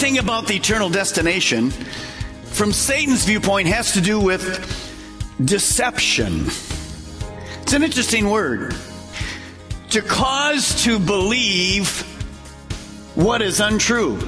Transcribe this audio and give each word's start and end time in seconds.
Everything 0.00 0.18
about 0.18 0.46
the 0.46 0.54
eternal 0.54 0.88
destination, 0.88 1.70
from 2.52 2.72
Satan's 2.72 3.26
viewpoint, 3.26 3.68
has 3.68 3.92
to 3.92 4.00
do 4.00 4.18
with 4.18 4.48
deception. 5.44 6.46
It's 7.60 7.74
an 7.74 7.82
interesting 7.82 8.30
word. 8.30 8.74
To 9.90 10.00
cause 10.00 10.84
to 10.84 10.98
believe 10.98 12.00
what 13.14 13.42
is 13.42 13.60
untrue. 13.60 14.18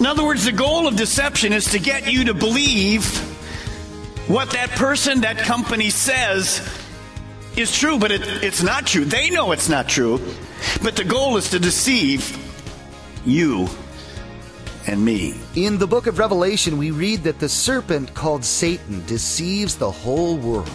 In 0.00 0.06
other 0.06 0.24
words, 0.24 0.46
the 0.46 0.52
goal 0.52 0.88
of 0.88 0.96
deception 0.96 1.52
is 1.52 1.72
to 1.72 1.78
get 1.78 2.10
you 2.10 2.24
to 2.24 2.32
believe 2.32 3.04
what 4.30 4.52
that 4.52 4.70
person, 4.70 5.20
that 5.20 5.36
company 5.36 5.90
says 5.90 6.66
is 7.54 7.70
true, 7.70 7.98
but 7.98 8.12
it, 8.12 8.22
it's 8.42 8.62
not 8.62 8.86
true. 8.86 9.04
They 9.04 9.28
know 9.28 9.52
it's 9.52 9.68
not 9.68 9.90
true, 9.90 10.22
but 10.82 10.96
the 10.96 11.04
goal 11.04 11.36
is 11.36 11.50
to 11.50 11.58
deceive 11.58 12.34
you 13.26 13.68
and 14.86 15.04
me. 15.04 15.34
In 15.54 15.78
the 15.78 15.86
book 15.86 16.06
of 16.06 16.18
Revelation, 16.18 16.78
we 16.78 16.90
read 16.90 17.22
that 17.24 17.38
the 17.38 17.48
serpent 17.48 18.14
called 18.14 18.44
Satan 18.44 19.04
deceives 19.06 19.76
the 19.76 19.90
whole 19.90 20.36
world. 20.36 20.68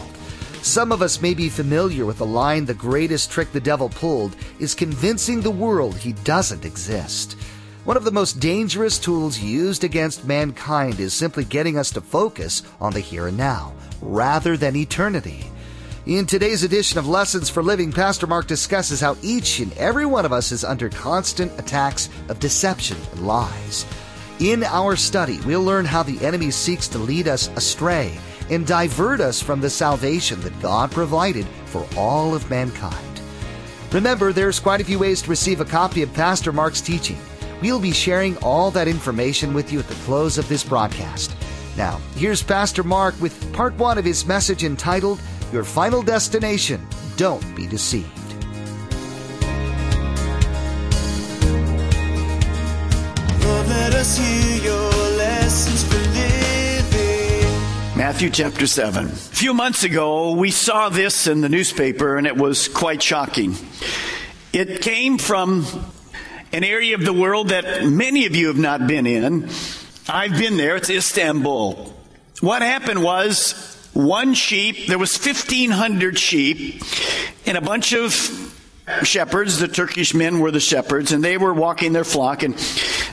Some 0.61 0.91
of 0.91 1.01
us 1.01 1.21
may 1.21 1.33
be 1.33 1.49
familiar 1.49 2.05
with 2.05 2.19
the 2.19 2.25
line 2.25 2.65
the 2.65 2.73
greatest 2.73 3.31
trick 3.31 3.51
the 3.51 3.59
devil 3.59 3.89
pulled 3.89 4.35
is 4.59 4.75
convincing 4.75 5.41
the 5.41 5.49
world 5.49 5.97
he 5.97 6.13
doesn't 6.13 6.65
exist. 6.65 7.35
One 7.83 7.97
of 7.97 8.03
the 8.03 8.11
most 8.11 8.39
dangerous 8.39 8.99
tools 8.99 9.39
used 9.39 9.83
against 9.83 10.27
mankind 10.27 10.99
is 10.99 11.15
simply 11.15 11.45
getting 11.45 11.79
us 11.79 11.89
to 11.91 12.01
focus 12.01 12.61
on 12.79 12.93
the 12.93 12.99
here 12.99 13.27
and 13.27 13.37
now, 13.37 13.73
rather 14.01 14.55
than 14.55 14.75
eternity. 14.75 15.45
In 16.05 16.27
today's 16.27 16.63
edition 16.63 16.99
of 16.99 17.07
Lessons 17.07 17.49
for 17.49 17.63
Living, 17.63 17.91
Pastor 17.91 18.27
Mark 18.27 18.45
discusses 18.45 19.01
how 19.01 19.17
each 19.23 19.59
and 19.59 19.71
every 19.73 20.05
one 20.05 20.25
of 20.25 20.33
us 20.33 20.51
is 20.51 20.63
under 20.63 20.89
constant 20.89 21.51
attacks 21.59 22.09
of 22.27 22.39
deception 22.39 22.97
and 23.13 23.25
lies. 23.25 23.85
In 24.41 24.63
our 24.63 24.95
study, 24.95 25.39
we'll 25.41 25.61
learn 25.61 25.85
how 25.85 26.01
the 26.01 26.19
enemy 26.25 26.49
seeks 26.49 26.87
to 26.87 26.97
lead 26.97 27.27
us 27.27 27.49
astray 27.49 28.17
and 28.49 28.65
divert 28.65 29.21
us 29.21 29.39
from 29.39 29.61
the 29.61 29.69
salvation 29.69 30.41
that 30.41 30.59
God 30.59 30.89
provided 30.89 31.45
for 31.65 31.85
all 31.95 32.33
of 32.33 32.49
mankind. 32.49 33.21
Remember, 33.91 34.33
there's 34.33 34.59
quite 34.59 34.81
a 34.81 34.83
few 34.83 34.97
ways 34.97 35.21
to 35.21 35.29
receive 35.29 35.61
a 35.61 35.65
copy 35.65 36.01
of 36.01 36.11
Pastor 36.15 36.51
Mark's 36.51 36.81
teaching. 36.81 37.19
We'll 37.61 37.79
be 37.79 37.91
sharing 37.91 38.35
all 38.37 38.71
that 38.71 38.87
information 38.87 39.53
with 39.53 39.71
you 39.71 39.77
at 39.77 39.87
the 39.87 39.93
close 40.05 40.39
of 40.39 40.49
this 40.49 40.63
broadcast. 40.63 41.35
Now, 41.77 42.01
here's 42.15 42.41
Pastor 42.41 42.81
Mark 42.81 43.13
with 43.21 43.53
part 43.53 43.77
one 43.77 43.99
of 43.99 44.05
his 44.05 44.25
message 44.25 44.63
entitled, 44.63 45.21
Your 45.53 45.63
Final 45.63 46.01
Destination 46.01 46.81
Don't 47.15 47.55
Be 47.55 47.67
Deceived. 47.67 48.20
Matthew 58.01 58.31
chapter 58.31 58.65
7. 58.65 59.05
A 59.05 59.09
few 59.09 59.53
months 59.53 59.83
ago, 59.83 60.31
we 60.31 60.49
saw 60.49 60.89
this 60.89 61.27
in 61.27 61.41
the 61.41 61.49
newspaper 61.49 62.17
and 62.17 62.25
it 62.25 62.35
was 62.35 62.67
quite 62.67 63.03
shocking. 63.03 63.55
It 64.51 64.81
came 64.81 65.19
from 65.19 65.67
an 66.51 66.63
area 66.63 66.95
of 66.95 67.05
the 67.05 67.13
world 67.13 67.49
that 67.49 67.85
many 67.85 68.25
of 68.25 68.35
you 68.35 68.47
have 68.47 68.57
not 68.57 68.87
been 68.87 69.05
in. 69.05 69.49
I've 70.09 70.31
been 70.31 70.57
there. 70.57 70.77
It's 70.77 70.89
Istanbul. 70.89 71.93
What 72.39 72.63
happened 72.63 73.03
was 73.03 73.51
one 73.93 74.33
sheep, 74.33 74.87
there 74.87 74.97
was 74.97 75.15
1500 75.15 76.17
sheep 76.17 76.81
and 77.45 77.55
a 77.55 77.61
bunch 77.61 77.93
of 77.93 78.11
shepherds, 79.03 79.59
the 79.59 79.67
Turkish 79.67 80.15
men 80.15 80.39
were 80.39 80.49
the 80.49 80.59
shepherds 80.59 81.11
and 81.11 81.23
they 81.23 81.37
were 81.37 81.53
walking 81.53 81.93
their 81.93 82.03
flock 82.03 82.41
and 82.41 82.55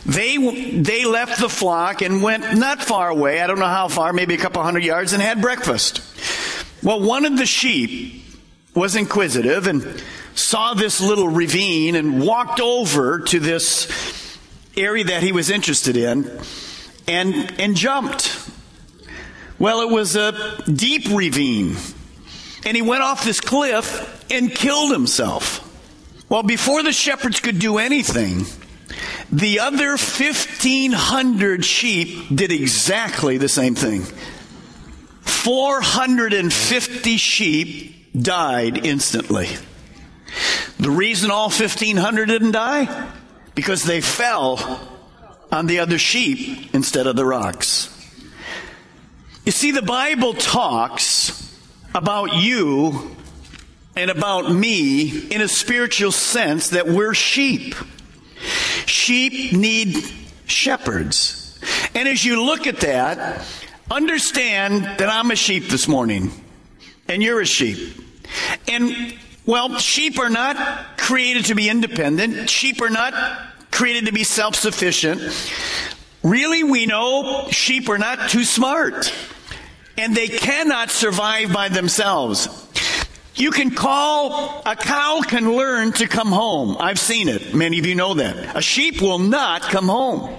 they 0.07 0.37
they 0.81 1.05
left 1.05 1.41
the 1.41 1.49
flock 1.49 2.03
and 2.03 2.23
went 2.23 2.57
not 2.57 2.83
far 2.83 3.09
away, 3.09 3.41
I 3.41 3.47
don't 3.47 3.59
know 3.59 3.67
how 3.67 3.89
far, 3.89 4.13
maybe 4.13 4.35
a 4.35 4.39
couple 4.39 4.63
hundred 4.63 4.85
yards 4.85 5.13
and 5.13 5.23
had 5.23 5.41
breakfast. 5.41 6.03
Well, 6.83 7.01
one 7.01 7.25
of 7.25 7.37
the 7.37 7.47
sheep 7.47 8.25
was 8.75 8.95
inquisitive 8.95 9.67
and 9.67 10.03
saw 10.35 10.75
this 10.75 11.01
little 11.01 11.29
ravine 11.29 11.97
and 11.97 12.23
walked 12.23 12.61
over 12.61 13.21
to 13.21 13.41
this 13.41 14.39
area 14.77 15.05
that 15.05 15.23
he 15.23 15.33
was 15.33 15.51
interested 15.51 15.97
in 15.97 16.31
and 17.09 17.61
and 17.61 17.75
jumped. 17.77 18.51
Well, 19.59 19.81
it 19.81 19.91
was 19.91 20.15
a 20.15 20.63
deep 20.71 21.09
ravine. 21.11 21.77
And 22.65 22.77
he 22.77 22.83
went 22.83 23.03
off 23.03 23.25
this 23.25 23.41
cliff 23.41 24.27
and 24.31 24.55
killed 24.55 24.93
himself. 24.93 25.65
Well, 26.29 26.43
before 26.43 26.83
the 26.83 26.93
shepherds 26.93 27.41
could 27.41 27.59
do 27.59 27.79
anything, 27.79 28.45
the 29.31 29.61
other 29.61 29.91
1500 29.91 31.65
sheep 31.65 32.29
did 32.35 32.53
exactly 32.53 33.39
the 33.39 33.49
same 33.49 33.75
thing. 33.75 34.03
450 35.23 37.17
sheep 37.17 38.13
died 38.21 38.85
instantly. 38.85 39.49
The 40.79 40.91
reason 40.91 41.31
all 41.31 41.51
1500 41.51 42.27
didn't 42.27 42.53
die? 42.53 43.11
Because 43.55 43.85
they 43.85 44.01
fell 44.01 44.81
on 45.51 45.67
the 45.67 45.81
other 45.81 45.99
sheep 45.99 46.75
instead 46.75 47.07
of 47.07 47.17
the 47.17 47.25
rocks. 47.25 47.95
You 49.45 49.53
see, 49.53 49.71
the 49.71 49.83
Bible 49.83 50.35
talks 50.35 51.59
about 51.95 52.37
you 52.37 53.17
and 53.97 54.11
about 54.11 54.53
me 54.53 55.27
in 55.29 55.41
a 55.41 55.49
spiritual 55.49 56.13
sense 56.13 56.71
that 56.71 56.87
we're 56.87 57.15
sheep. 57.15 57.75
Sheep 59.09 59.55
need 59.55 60.05
shepherds. 60.45 61.59
And 61.95 62.07
as 62.07 62.23
you 62.27 62.45
look 62.45 62.67
at 62.67 62.81
that, 62.81 63.43
understand 63.91 64.85
that 64.85 65.09
I'm 65.09 65.31
a 65.31 65.35
sheep 65.35 65.69
this 65.69 65.89
morning 65.89 66.31
and 67.09 67.23
you're 67.23 67.41
a 67.41 67.47
sheep. 67.47 68.05
And 68.71 69.17
well, 69.47 69.79
sheep 69.79 70.19
are 70.19 70.29
not 70.29 70.99
created 70.99 71.47
to 71.47 71.55
be 71.55 71.71
independent. 71.71 72.51
Sheep 72.51 72.83
are 72.83 72.91
not 72.91 73.15
created 73.71 74.05
to 74.05 74.13
be 74.13 74.25
self-sufficient. 74.25 75.23
Really, 76.23 76.63
we 76.63 76.85
know 76.85 77.49
sheep 77.51 77.89
are 77.89 77.97
not 77.97 78.29
too 78.29 78.45
smart 78.45 79.11
and 79.97 80.15
they 80.15 80.29
cannot 80.29 80.91
survive 80.91 81.51
by 81.51 81.71
themselves. 81.71 82.68
You 83.39 83.53
can 83.53 83.71
call, 83.71 84.63
a 84.67 84.75
cow 84.75 85.23
can 85.27 85.55
learn 85.55 85.93
to 85.93 86.09
come 86.09 86.29
home. 86.29 86.77
I've 86.81 86.99
seen 86.99 87.29
it. 87.29 87.55
Many 87.55 87.79
of 87.79 87.87
you 87.87 87.95
know 87.95 88.15
that. 88.15 88.57
A 88.57 88.61
sheep 88.61 89.01
will 89.01 89.21
not 89.21 89.63
come 89.63 89.87
home. 89.87 90.37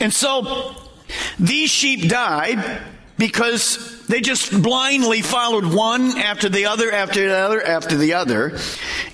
And 0.00 0.12
so, 0.12 0.74
these 1.38 1.70
sheep 1.70 2.08
died 2.08 2.82
because 3.16 4.04
they 4.08 4.20
just 4.20 4.60
blindly 4.60 5.22
followed 5.22 5.64
one 5.64 6.18
after 6.18 6.48
the 6.48 6.66
other, 6.66 6.90
after 6.90 7.28
the 7.28 7.36
other, 7.36 7.62
after 7.62 7.96
the 7.96 8.14
other. 8.14 8.58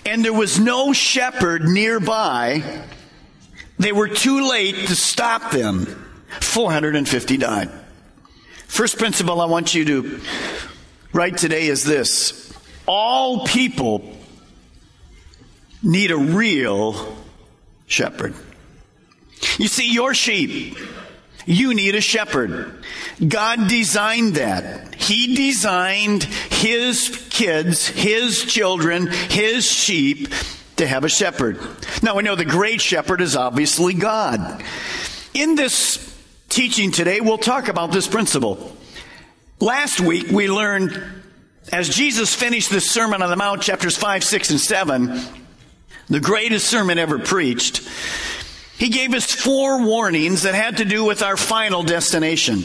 And 0.06 0.25
there 0.25 0.33
was 0.33 0.59
no 0.59 0.94
shepherd 0.94 1.65
nearby. 1.65 2.83
They 3.79 3.93
were 3.93 4.09
too 4.09 4.49
late 4.49 4.88
to 4.88 4.97
stop 4.97 5.50
them. 5.50 5.85
450 6.41 7.37
died. 7.37 7.71
First 8.67 8.99
principle 8.99 9.41
I 9.41 9.47
want 9.47 9.75
you 9.75 9.85
to 9.85 10.21
write 11.12 11.37
today 11.37 11.67
is 11.67 11.85
this. 11.85 12.50
All 12.87 13.47
people 13.47 14.17
need 15.82 16.11
a 16.11 16.17
real 16.17 17.17
shepherd. 17.87 18.35
You 19.59 19.69
see, 19.69 19.93
your 19.93 20.15
sheep, 20.15 20.77
you 21.47 21.75
need 21.75 21.94
a 21.94 22.00
shepherd. 22.00 22.85
God 23.27 23.69
designed 23.69 24.35
that. 24.35 24.94
He 24.94 25.35
designed 25.35 26.25
His 26.25 27.27
kids, 27.31 27.87
His 27.87 28.44
children, 28.44 29.06
His 29.06 29.65
sheep 29.67 30.29
to 30.76 30.87
have 30.87 31.05
a 31.05 31.09
shepherd. 31.09 31.59
Now 32.03 32.17
we 32.17 32.23
know 32.23 32.37
the 32.37 32.44
great 32.44 32.81
shepherd 32.81 33.21
is 33.21 33.37
obviously 33.37 33.94
God. 33.94 34.62
In 35.35 35.55
this 35.55 36.06
teaching 36.49 36.91
today, 36.91 37.21
we'll 37.21 37.38
talk 37.38 37.69
about 37.69 37.93
this 37.93 38.06
principle. 38.06 38.76
Last 39.61 40.00
week, 40.00 40.29
we 40.29 40.49
learned 40.49 41.20
as 41.73 41.89
Jesus 41.89 42.35
finished 42.35 42.71
the 42.71 42.81
Sermon 42.81 43.23
on 43.23 43.31
the 43.31 43.37
Mount, 43.37 43.63
chapters 43.63 43.97
5, 43.97 44.25
6, 44.25 44.51
and 44.51 44.61
7, 44.61 45.21
the 46.09 46.21
greatest 46.21 46.67
sermon 46.67 46.99
ever 46.99 47.19
preached, 47.19 47.89
he 48.77 48.89
gave 48.89 49.15
us 49.15 49.31
four 49.31 49.85
warnings 49.85 50.43
that 50.43 50.55
had 50.55 50.79
to 50.79 50.85
do 50.85 51.05
with 51.05 51.23
our 51.23 51.37
final 51.37 51.83
destination. 51.83 52.65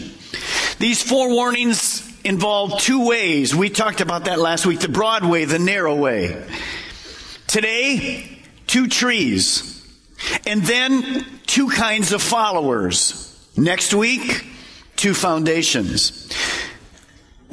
These 0.79 1.03
four 1.03 1.29
warnings 1.29 2.01
involve 2.23 2.79
two 2.81 3.05
ways. 3.07 3.53
We 3.53 3.69
talked 3.69 4.01
about 4.01 4.25
that 4.25 4.39
last 4.39 4.65
week 4.65 4.79
the 4.79 4.89
broad 4.89 5.23
way, 5.23 5.45
the 5.45 5.59
narrow 5.59 5.95
way. 5.95 6.43
Today, 7.47 8.39
two 8.65 8.87
trees. 8.87 9.71
And 10.47 10.63
then 10.63 11.25
two 11.45 11.69
kinds 11.69 12.11
of 12.11 12.21
followers. 12.21 13.21
Next 13.55 13.93
week, 13.93 14.47
two 14.95 15.13
foundations. 15.13 16.29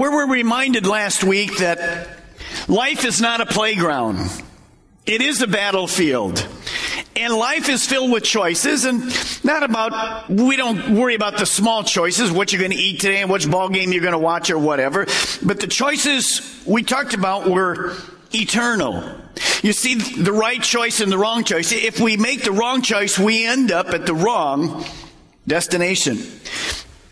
We 0.03 0.09
were 0.09 0.27
reminded 0.27 0.85
last 0.85 1.23
week 1.23 1.59
that 1.59 2.09
life 2.67 3.05
is 3.05 3.21
not 3.21 3.41
a 3.41 3.47
playground. 3.47 4.19
It 5.07 5.23
is 5.23 5.41
a 5.43 5.47
battlefield. 5.47 6.45
And 7.15 7.33
life 7.33 7.69
is 7.69 7.87
filled 7.87 8.11
with 8.11 8.25
choices 8.25 8.85
and 8.85 9.05
not 9.45 9.63
about, 9.63 10.29
we 10.29 10.57
don't 10.57 10.97
worry 10.97 11.15
about 11.15 11.39
the 11.39 11.47
small 11.47 11.85
choices, 11.85 12.33
what 12.33 12.53
you're 12.53 12.59
going 12.59 12.73
to 12.73 12.77
eat 12.77 12.99
today 12.99 13.23
and 13.23 13.31
which 13.31 13.49
ball 13.49 13.69
game 13.69 13.93
you're 13.93 14.03
going 14.03 14.11
to 14.11 14.19
watch 14.19 14.51
or 14.51 14.59
whatever. 14.59 15.07
But 15.41 15.61
the 15.61 15.69
choices 15.69 16.65
we 16.67 16.83
talked 16.83 17.15
about 17.15 17.49
were 17.49 17.95
eternal. 18.35 19.09
You 19.63 19.73
see 19.73 19.95
the 19.95 20.33
right 20.33 20.61
choice 20.61 20.99
and 20.99 21.13
the 21.13 21.19
wrong 21.19 21.45
choice. 21.45 21.71
If 21.71 22.01
we 22.01 22.17
make 22.17 22.43
the 22.43 22.51
wrong 22.51 22.83
choice, 22.83 23.21
we 23.21 23.47
end 23.47 23.71
up 23.71 23.91
at 23.91 24.07
the 24.07 24.15
wrong 24.15 24.85
destination. 25.47 26.19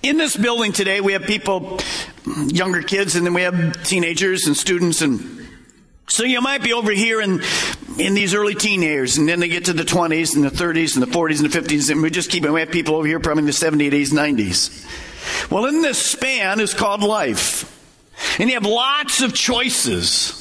In 0.03 0.17
this 0.17 0.35
building 0.35 0.73
today, 0.73 1.03
we 1.03 1.13
have 1.13 1.25
people, 1.25 1.79
younger 2.27 2.83
kids, 2.83 3.17
and 3.17 3.27
then 3.27 3.35
we 3.35 3.43
have 3.43 3.83
teenagers 3.85 4.47
and 4.47 4.57
students 4.57 5.03
and 5.03 5.41
so 6.11 6.25
you 6.25 6.41
might 6.41 6.65
be 6.65 6.73
over 6.73 6.91
here 6.91 7.21
in, 7.21 7.41
in 7.97 8.15
these 8.15 8.35
early 8.35 8.57
teen 8.57 8.83
years, 8.83 9.17
and 9.17 9.29
then 9.29 9.39
they 9.39 9.47
get 9.47 9.67
to 9.67 9.73
the 9.73 9.85
20s 9.85 10.35
and 10.35 10.45
the 10.45 10.51
30s 10.51 10.95
and 10.95 11.03
the 11.05 11.07
40s 11.07 11.41
and 11.41 11.51
the 11.51 11.57
50s, 11.57 11.89
and 11.89 12.03
we 12.03 12.11
just 12.11 12.31
keep 12.31 12.45
it. 12.45 12.51
We 12.51 12.59
have 12.59 12.73
people 12.73 12.97
over 12.97 13.07
here 13.07 13.21
probably 13.21 13.43
in 13.43 13.47
the 13.47 13.53
70s, 13.53 13.93
80s, 13.93 14.09
90s. 14.09 15.51
Well, 15.53 15.67
in 15.67 15.83
this 15.83 16.05
span 16.05 16.59
is 16.59 16.75
called 16.75 17.05
life. 17.05 17.77
And 18.41 18.51
you 18.51 18.55
have 18.55 18.67
lots 18.67 19.23
of 19.23 19.35
choices. 19.35 20.37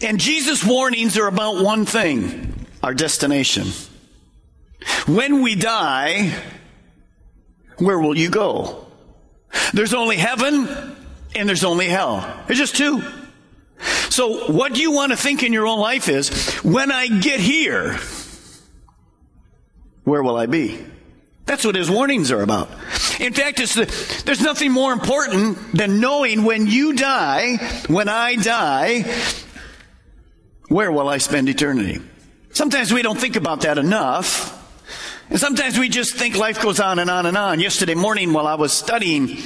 And 0.00 0.18
Jesus' 0.18 0.64
warnings 0.64 1.18
are 1.18 1.26
about 1.26 1.62
one 1.62 1.84
thing 1.84 2.66
our 2.82 2.94
destination. 2.94 3.66
When 5.06 5.42
we 5.42 5.54
die, 5.54 6.34
where 7.76 7.98
will 7.98 8.16
you 8.16 8.30
go? 8.30 8.86
There's 9.72 9.94
only 9.94 10.16
heaven 10.16 10.96
and 11.34 11.48
there's 11.48 11.64
only 11.64 11.86
hell. 11.86 12.42
There's 12.46 12.58
just 12.58 12.76
two. 12.76 13.02
So 14.10 14.52
what 14.52 14.76
you 14.76 14.92
want 14.92 15.12
to 15.12 15.16
think 15.16 15.42
in 15.42 15.52
your 15.52 15.66
own 15.66 15.78
life 15.78 16.08
is, 16.08 16.28
when 16.62 16.90
I 16.92 17.06
get 17.06 17.40
here, 17.40 17.98
where 20.04 20.22
will 20.22 20.36
I 20.36 20.46
be? 20.46 20.78
That's 21.46 21.64
what 21.64 21.74
his 21.74 21.90
warnings 21.90 22.30
are 22.30 22.42
about. 22.42 22.68
In 23.18 23.32
fact, 23.32 23.58
the, 23.58 24.22
there's 24.24 24.40
nothing 24.40 24.70
more 24.72 24.92
important 24.92 25.72
than 25.72 26.00
knowing 26.00 26.44
when 26.44 26.66
you 26.66 26.94
die, 26.94 27.56
when 27.86 28.08
I 28.08 28.36
die, 28.36 29.02
where 30.68 30.92
will 30.92 31.08
I 31.08 31.18
spend 31.18 31.48
eternity? 31.48 32.00
Sometimes 32.52 32.92
we 32.92 33.02
don't 33.02 33.18
think 33.18 33.36
about 33.36 33.62
that 33.62 33.78
enough. 33.78 34.59
And 35.30 35.38
sometimes 35.38 35.78
we 35.78 35.88
just 35.88 36.16
think 36.16 36.36
life 36.36 36.60
goes 36.60 36.80
on 36.80 36.98
and 36.98 37.08
on 37.08 37.24
and 37.24 37.36
on. 37.36 37.60
Yesterday 37.60 37.94
morning 37.94 38.32
while 38.32 38.48
I 38.48 38.56
was 38.56 38.72
studying, 38.72 39.36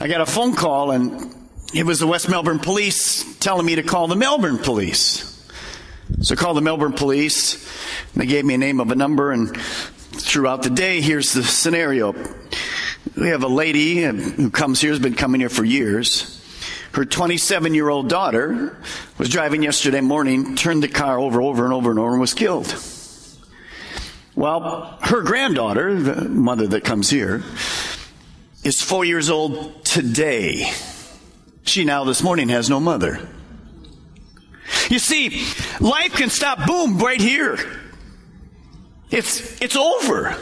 I 0.00 0.08
got 0.08 0.22
a 0.22 0.26
phone 0.26 0.54
call 0.54 0.90
and 0.90 1.34
it 1.74 1.84
was 1.84 2.00
the 2.00 2.06
West 2.06 2.30
Melbourne 2.30 2.60
police 2.60 3.36
telling 3.36 3.66
me 3.66 3.74
to 3.74 3.82
call 3.82 4.06
the 4.06 4.16
Melbourne 4.16 4.56
police. 4.56 5.46
So 6.22 6.32
I 6.32 6.36
called 6.36 6.56
the 6.56 6.62
Melbourne 6.62 6.94
police. 6.94 7.56
And 8.14 8.22
they 8.22 8.26
gave 8.26 8.46
me 8.46 8.54
a 8.54 8.58
name 8.58 8.80
of 8.80 8.90
a 8.90 8.94
number 8.94 9.30
and 9.30 9.54
throughout 9.54 10.62
the 10.62 10.70
day, 10.70 11.02
here's 11.02 11.34
the 11.34 11.42
scenario. 11.42 12.14
We 13.14 13.28
have 13.28 13.42
a 13.42 13.48
lady 13.48 14.02
who 14.02 14.48
comes 14.48 14.80
here, 14.80 14.92
has 14.92 14.98
been 14.98 15.14
coming 15.14 15.42
here 15.42 15.50
for 15.50 15.62
years. 15.62 16.42
Her 16.92 17.04
27 17.04 17.74
year 17.74 17.90
old 17.90 18.08
daughter 18.08 18.78
was 19.18 19.28
driving 19.28 19.62
yesterday 19.62 20.00
morning, 20.00 20.56
turned 20.56 20.82
the 20.82 20.88
car 20.88 21.18
over, 21.18 21.42
over 21.42 21.64
and 21.64 21.74
over 21.74 21.90
and 21.90 21.98
over 21.98 22.12
and 22.12 22.20
was 22.20 22.32
killed. 22.32 22.74
Well, 24.38 24.96
her 25.00 25.22
granddaughter, 25.22 26.00
the 26.00 26.28
mother 26.28 26.68
that 26.68 26.84
comes 26.84 27.10
here, 27.10 27.42
is 28.62 28.80
four 28.80 29.04
years 29.04 29.30
old 29.30 29.84
today. 29.84 30.72
She 31.64 31.84
now 31.84 32.04
this 32.04 32.22
morning 32.22 32.48
has 32.50 32.70
no 32.70 32.78
mother. 32.78 33.18
You 34.90 35.00
see, 35.00 35.44
life 35.80 36.12
can 36.12 36.30
stop, 36.30 36.68
boom, 36.68 36.98
right 36.98 37.20
here. 37.20 37.58
It's, 39.10 39.60
it's 39.60 39.74
over. 39.74 40.36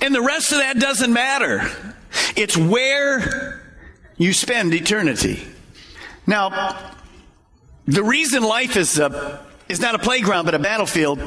And 0.00 0.14
the 0.14 0.22
rest 0.22 0.52
of 0.52 0.58
that 0.60 0.78
doesn't 0.78 1.12
matter. 1.12 1.70
It's 2.36 2.56
where 2.56 3.60
you 4.16 4.32
spend 4.32 4.72
eternity. 4.72 5.46
Now, 6.26 6.94
the 7.86 8.02
reason 8.02 8.42
life 8.44 8.78
is 8.78 8.98
a, 8.98 9.44
is 9.68 9.78
not 9.78 9.94
a 9.94 9.98
playground 9.98 10.46
but 10.46 10.54
a 10.54 10.58
battlefield 10.58 11.20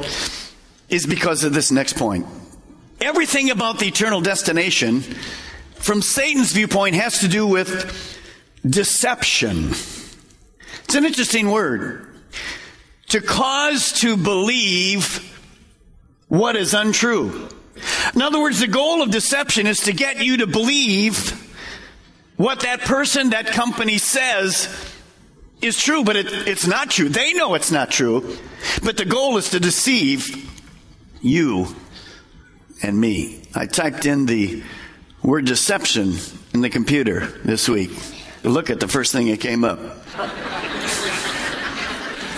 is 0.94 1.08
because 1.08 1.44
of 1.44 1.54
this 1.54 1.72
next 1.72 1.98
point. 1.98 2.26
Everything 3.02 3.50
about 3.50 3.80
the 3.80 3.88
eternal 3.88 4.22
destination, 4.22 5.02
from 5.76 6.02
Satan's 6.02 6.54
viewpoint, 6.54 6.96
has 6.96 7.20
to 7.20 7.28
do 7.28 7.48
with 7.48 8.20
deception. 8.66 9.72
It's 10.84 10.96
an 10.96 11.04
interesting 11.04 11.50
word. 11.50 12.08
To 13.10 13.22
cause 13.22 13.92
to 14.02 14.16
believe 14.16 15.30
what 16.28 16.56
is 16.56 16.74
untrue. 16.74 17.50
In 18.14 18.22
other 18.22 18.40
words, 18.40 18.60
the 18.60 18.68
goal 18.68 19.02
of 19.02 19.10
deception 19.12 19.68
is 19.68 19.82
to 19.82 19.94
get 19.94 20.24
you 20.24 20.38
to 20.38 20.48
believe 20.48 21.32
what 22.38 22.62
that 22.62 22.82
person, 22.82 23.32
that 23.32 23.48
company 23.48 23.98
says 23.98 24.70
is 25.62 25.78
true, 25.78 26.04
but 26.04 26.16
it, 26.16 26.28
it's 26.48 26.68
not 26.68 26.92
true. 26.92 27.10
They 27.10 27.34
know 27.34 27.56
it's 27.56 27.72
not 27.72 27.90
true, 27.90 28.38
but 28.84 28.98
the 28.98 29.06
goal 29.06 29.38
is 29.38 29.50
to 29.50 29.60
deceive 29.60 30.53
you 31.24 31.68
and 32.84 33.00
me. 33.00 33.42
I 33.56 33.66
typed 33.66 34.06
in 34.06 34.26
the 34.26 34.62
word 35.24 35.46
deception 35.46 36.16
in 36.54 36.62
the 36.62 36.70
computer 36.70 37.26
this 37.44 37.68
week. 37.68 37.92
Look 38.44 38.70
at 38.70 38.80
the 38.80 38.88
first 38.88 39.14
thing 39.14 39.28
that 39.28 39.40
came 39.40 39.64
up. 39.64 39.80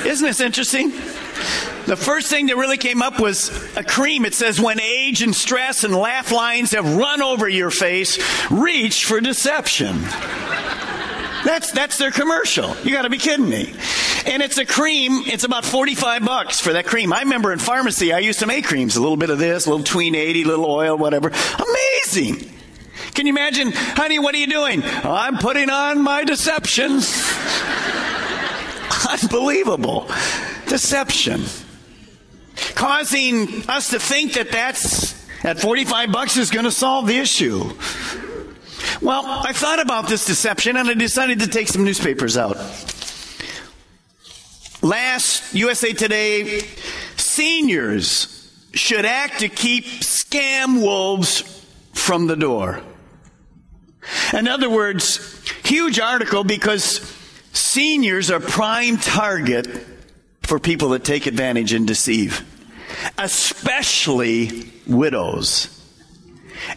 Isn't 0.06 0.25
this 0.25 0.39
interesting? 0.39 0.92
The 0.92 1.96
first 1.96 2.30
thing 2.30 2.48
that 2.48 2.58
really 2.58 2.77
came 2.77 3.01
up 3.01 3.20
was 3.20 3.50
a 3.75 3.84
cream. 3.84 4.25
It 4.25 4.34
says, 4.34 4.60
when 4.62 4.80
age 4.80 5.24
and 5.24 5.36
stress 5.36 5.84
and 5.84 5.96
laugh 5.96 6.32
lines 6.32 6.72
have 6.72 6.96
run 6.96 7.22
over 7.22 7.50
your 7.50 7.72
face, 7.72 8.20
reach 8.51 9.06
for 9.06 9.20
deception. 9.20 9.98
That's, 11.46 11.72
that's 11.72 12.00
their 12.00 12.10
commercial. 12.10 12.75
You 12.78 12.92
gotta 12.92 13.10
be 13.10 13.20
kidding 13.20 13.48
me. 13.48 13.72
And 14.25 14.42
it's 14.42 14.58
a 14.58 14.66
cream, 14.66 15.22
it's 15.28 15.44
about 15.44 15.64
45 15.64 16.25
bucks 16.25 16.60
for 16.60 16.74
that 16.74 16.88
cream. 16.88 17.14
I 17.14 17.22
remember 17.22 17.54
in 17.54 17.60
pharmacy, 17.60 18.12
I 18.12 18.20
used 18.20 18.40
to 18.40 18.48
make 18.48 18.66
creams. 18.66 18.96
A 18.96 19.00
little 19.00 19.16
bit 19.16 19.30
of 19.30 19.38
this, 19.38 19.68
a 19.68 19.70
little 19.70 19.86
tween 19.86 20.16
80, 20.16 20.42
a 20.42 20.48
little 20.48 20.66
oil, 20.66 20.98
whatever. 20.98 21.30
Amazing. 21.30 22.52
Can 23.14 23.28
you 23.28 23.34
imagine, 23.34 23.72
honey, 23.74 24.18
what 24.18 24.34
are 24.34 24.40
you 24.40 24.48
doing? 24.48 24.82
I'm 24.84 25.38
putting 25.38 25.70
on 25.70 26.02
my 26.02 26.24
deceptions. 26.24 27.16
Unbelievable. 29.22 30.08
Deception. 30.68 31.44
Causing 32.74 33.70
us 33.70 33.92
to 33.92 34.00
think 34.00 34.34
that 34.34 34.52
that's, 34.52 35.14
at 35.44 35.60
45 35.60 36.12
bucks 36.12 36.38
is 36.38 36.50
going 36.50 36.66
to 36.66 36.72
solve 36.72 37.06
the 37.06 37.20
issue. 37.20 37.70
Well, 39.02 39.25
I 39.25 39.52
thought 39.52 39.80
about 39.80 40.08
this 40.08 40.25
deception 40.25 40.78
and 40.78 40.90
I 40.90 40.94
decided 40.94 41.40
to 41.40 41.48
take 41.48 41.68
some 41.68 41.84
newspapers 41.84 42.38
out. 42.38 42.56
Last 44.82 45.54
USA 45.54 45.94
Today, 45.94 46.62
seniors 47.18 48.52
should 48.74 49.06
act 49.06 49.40
to 49.40 49.50
keep 49.50 49.86
scam 49.86 50.82
wolves 50.82 51.42
from 51.94 52.28
the 52.28 52.36
door. 52.36 52.82
In 54.34 54.48
other 54.48 54.70
words, 54.70 55.44
huge 55.64 56.00
article 56.00 56.44
because 56.44 57.02
seniors 57.52 58.32
are 58.32 58.40
prime 58.40 58.98
target 58.98 59.68
for 60.44 60.60
people 60.60 60.90
that 60.90 61.04
take 61.04 61.25
advantage 61.25 61.74
and 61.74 61.88
deceive, 61.88 62.46
especially 63.18 64.72
widows 64.86 65.75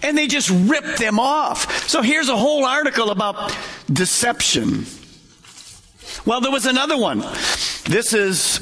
and 0.03 0.17
they 0.17 0.27
just 0.27 0.51
rip 0.51 0.97
them 0.97 1.19
off. 1.19 1.89
So 1.89 2.03
here's 2.03 2.29
a 2.29 2.37
whole 2.37 2.65
article 2.65 3.11
about 3.11 3.57
deception. 3.93 4.87
Well, 6.25 6.41
there 6.41 6.51
was 6.53 6.67
another 6.67 6.99
one. 6.99 7.21
This 7.85 8.13
is 8.13 8.61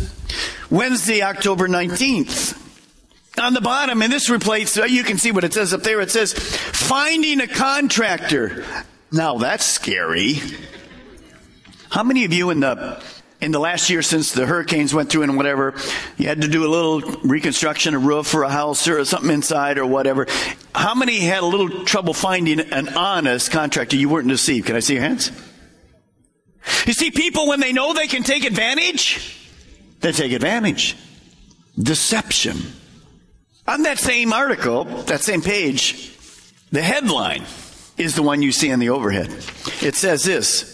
Wednesday, 0.70 1.22
October 1.22 1.68
19th. 1.68 2.62
on 3.38 3.52
the 3.54 3.60
bottom, 3.60 4.00
and 4.02 4.12
this 4.12 4.30
replaces, 4.30 4.78
uh, 4.78 4.84
you 4.84 5.04
can 5.04 5.18
see 5.18 5.30
what 5.30 5.44
it 5.44 5.52
says 5.52 5.74
up 5.74 5.82
there. 5.82 6.00
It 6.00 6.10
says, 6.10 6.32
finding 6.32 7.40
a 7.40 7.46
contractor. 7.46 8.64
Now 9.12 9.38
that's 9.38 9.64
scary. 9.64 10.40
How 11.90 12.02
many 12.02 12.24
of 12.24 12.32
you 12.32 12.50
in 12.50 12.60
the 12.60 13.02
in 13.40 13.52
the 13.52 13.58
last 13.58 13.90
year 13.90 14.02
since 14.02 14.32
the 14.32 14.46
hurricanes 14.46 14.94
went 14.94 15.10
through 15.10 15.22
and 15.22 15.36
whatever, 15.36 15.74
you 16.16 16.26
had 16.26 16.40
to 16.42 16.48
do 16.48 16.66
a 16.66 16.68
little 16.68 17.00
reconstruction, 17.22 17.94
a 17.94 17.98
roof 17.98 18.34
or 18.34 18.42
a 18.42 18.50
house 18.50 18.88
or 18.88 19.04
something 19.04 19.30
inside 19.30 19.78
or 19.78 19.86
whatever. 19.86 20.26
How 20.74 20.94
many 20.94 21.20
had 21.20 21.42
a 21.42 21.46
little 21.46 21.84
trouble 21.84 22.14
finding 22.14 22.60
an 22.60 22.88
honest 22.90 23.50
contractor 23.50 23.96
you 23.96 24.08
weren't 24.08 24.28
deceived? 24.28 24.66
Can 24.66 24.76
I 24.76 24.80
see 24.80 24.94
your 24.94 25.02
hands? 25.02 25.30
You 26.86 26.92
see, 26.92 27.10
people, 27.10 27.46
when 27.48 27.60
they 27.60 27.72
know 27.72 27.92
they 27.92 28.06
can 28.06 28.22
take 28.22 28.44
advantage, 28.44 29.38
they 30.00 30.12
take 30.12 30.32
advantage. 30.32 30.96
Deception. 31.78 32.56
On 33.68 33.82
that 33.82 33.98
same 33.98 34.32
article, 34.32 34.84
that 34.84 35.20
same 35.20 35.42
page, 35.42 36.16
the 36.72 36.82
headline 36.82 37.44
is 37.98 38.14
the 38.14 38.22
one 38.22 38.42
you 38.42 38.52
see 38.52 38.70
in 38.70 38.80
the 38.80 38.90
overhead. 38.90 39.28
It 39.82 39.94
says 39.94 40.24
this 40.24 40.72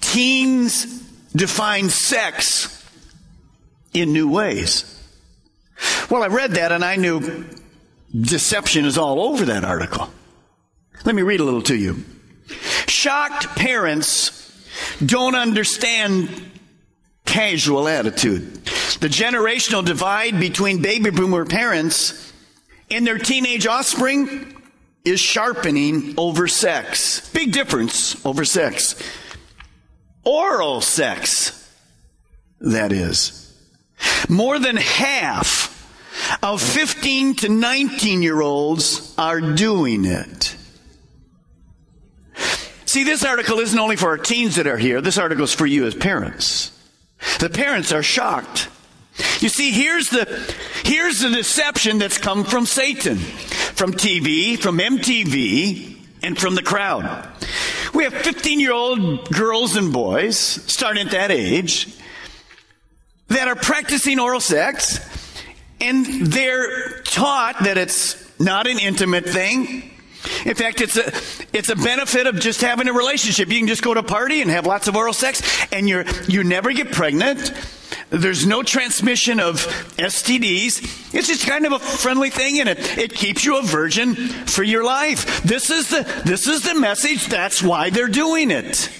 Teens 0.00 1.05
define 1.36 1.88
sex 1.88 2.84
in 3.92 4.12
new 4.12 4.28
ways. 4.28 4.92
Well, 6.10 6.22
I 6.22 6.28
read 6.28 6.52
that 6.52 6.72
and 6.72 6.84
I 6.84 6.96
knew 6.96 7.44
deception 8.18 8.84
is 8.84 8.96
all 8.96 9.20
over 9.20 9.46
that 9.46 9.64
article. 9.64 10.08
Let 11.04 11.14
me 11.14 11.22
read 11.22 11.40
a 11.40 11.44
little 11.44 11.62
to 11.62 11.76
you. 11.76 12.04
Shocked 12.86 13.46
parents 13.56 14.42
don't 15.04 15.34
understand 15.34 16.28
casual 17.24 17.88
attitude. 17.88 18.54
The 19.00 19.08
generational 19.08 19.84
divide 19.84 20.40
between 20.40 20.80
baby 20.80 21.10
boomer 21.10 21.44
parents 21.44 22.32
and 22.90 23.06
their 23.06 23.18
teenage 23.18 23.66
offspring 23.66 24.62
is 25.04 25.20
sharpening 25.20 26.14
over 26.16 26.48
sex. 26.48 27.28
Big 27.30 27.52
difference 27.52 28.24
over 28.24 28.44
sex. 28.44 28.94
Oral 30.26 30.80
sex, 30.80 31.70
that 32.60 32.90
is. 32.90 33.42
More 34.28 34.58
than 34.58 34.76
half 34.76 35.72
of 36.42 36.60
15 36.60 37.36
to 37.36 37.48
19 37.48 38.22
year 38.22 38.40
olds 38.40 39.14
are 39.16 39.40
doing 39.40 40.04
it. 40.04 40.56
See, 42.86 43.04
this 43.04 43.24
article 43.24 43.60
isn't 43.60 43.78
only 43.78 43.94
for 43.94 44.08
our 44.08 44.18
teens 44.18 44.56
that 44.56 44.66
are 44.66 44.76
here, 44.76 45.00
this 45.00 45.16
article 45.16 45.44
is 45.44 45.54
for 45.54 45.66
you 45.66 45.86
as 45.86 45.94
parents. 45.94 46.72
The 47.38 47.48
parents 47.48 47.92
are 47.92 48.02
shocked. 48.02 48.68
You 49.40 49.48
see, 49.48 49.70
here's 49.70 50.10
the, 50.10 50.24
here's 50.82 51.20
the 51.20 51.30
deception 51.30 51.98
that's 51.98 52.18
come 52.18 52.42
from 52.42 52.66
Satan, 52.66 53.16
from 53.16 53.92
TV, 53.92 54.58
from 54.58 54.78
MTV, 54.78 55.96
and 56.22 56.36
from 56.36 56.56
the 56.56 56.62
crowd. 56.62 57.28
We 57.96 58.04
have 58.04 58.12
15 58.12 58.60
year 58.60 58.74
old 58.74 59.30
girls 59.30 59.74
and 59.74 59.90
boys, 59.90 60.36
starting 60.36 61.06
at 61.06 61.12
that 61.12 61.30
age, 61.30 61.88
that 63.28 63.48
are 63.48 63.54
practicing 63.54 64.20
oral 64.20 64.38
sex, 64.38 65.00
and 65.80 66.04
they're 66.26 67.00
taught 67.04 67.64
that 67.64 67.78
it's 67.78 68.38
not 68.38 68.66
an 68.66 68.78
intimate 68.78 69.24
thing. 69.24 69.90
In 70.44 70.54
fact, 70.54 70.82
it's 70.82 70.98
a, 70.98 71.10
it's 71.56 71.70
a 71.70 71.76
benefit 71.76 72.26
of 72.26 72.38
just 72.38 72.60
having 72.60 72.86
a 72.86 72.92
relationship. 72.92 73.48
You 73.48 73.60
can 73.60 73.66
just 73.66 73.82
go 73.82 73.94
to 73.94 74.00
a 74.00 74.02
party 74.02 74.42
and 74.42 74.50
have 74.50 74.66
lots 74.66 74.88
of 74.88 74.94
oral 74.94 75.14
sex, 75.14 75.40
and 75.72 75.88
you're, 75.88 76.04
you 76.28 76.44
never 76.44 76.74
get 76.74 76.92
pregnant. 76.92 77.50
There's 78.10 78.46
no 78.46 78.62
transmission 78.62 79.40
of 79.40 79.66
STDs. 79.96 81.14
It's 81.14 81.26
just 81.26 81.46
kind 81.46 81.66
of 81.66 81.72
a 81.72 81.78
friendly 81.80 82.30
thing 82.30 82.60
and 82.60 82.68
it, 82.68 82.98
it 82.98 83.14
keeps 83.14 83.44
you 83.44 83.58
a 83.58 83.62
virgin 83.62 84.14
for 84.14 84.62
your 84.62 84.84
life. 84.84 85.42
This 85.42 85.70
is 85.70 85.88
the, 85.88 86.22
this 86.24 86.46
is 86.46 86.62
the 86.62 86.74
message. 86.74 87.26
That's 87.26 87.62
why 87.62 87.90
they're 87.90 88.06
doing 88.06 88.52
it. 88.52 88.90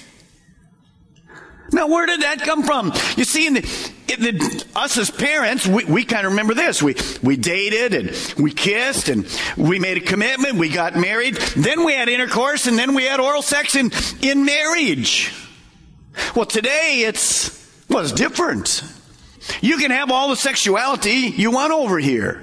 Now, 1.72 1.88
where 1.88 2.06
did 2.06 2.22
that 2.22 2.40
come 2.40 2.62
from? 2.62 2.92
You 3.16 3.24
see, 3.24 3.46
in 3.46 3.54
the, 3.54 3.92
in 4.12 4.22
the, 4.22 4.64
us 4.74 4.96
as 4.98 5.10
parents, 5.10 5.66
we, 5.66 5.84
we 5.84 6.04
kind 6.04 6.24
of 6.24 6.32
remember 6.32 6.54
this. 6.54 6.82
We, 6.82 6.94
we 7.22 7.36
dated 7.36 7.92
and 7.92 8.34
we 8.42 8.52
kissed 8.52 9.08
and 9.08 9.26
we 9.56 9.78
made 9.78 9.96
a 9.98 10.00
commitment. 10.00 10.56
We 10.56 10.68
got 10.68 10.96
married. 10.96 11.36
Then 11.56 11.84
we 11.84 11.92
had 11.92 12.08
intercourse 12.08 12.66
and 12.66 12.78
then 12.78 12.94
we 12.94 13.04
had 13.04 13.20
oral 13.20 13.42
sex 13.42 13.74
in, 13.76 13.90
in 14.22 14.44
marriage. 14.44 15.32
Well, 16.34 16.46
today 16.46 17.04
it's, 17.06 17.50
well, 17.88 18.02
it's 18.02 18.12
different. 18.12 18.82
You 19.60 19.76
can 19.78 19.90
have 19.90 20.10
all 20.10 20.28
the 20.28 20.36
sexuality 20.36 21.32
you 21.36 21.50
want 21.50 21.72
over 21.72 21.98
here. 21.98 22.42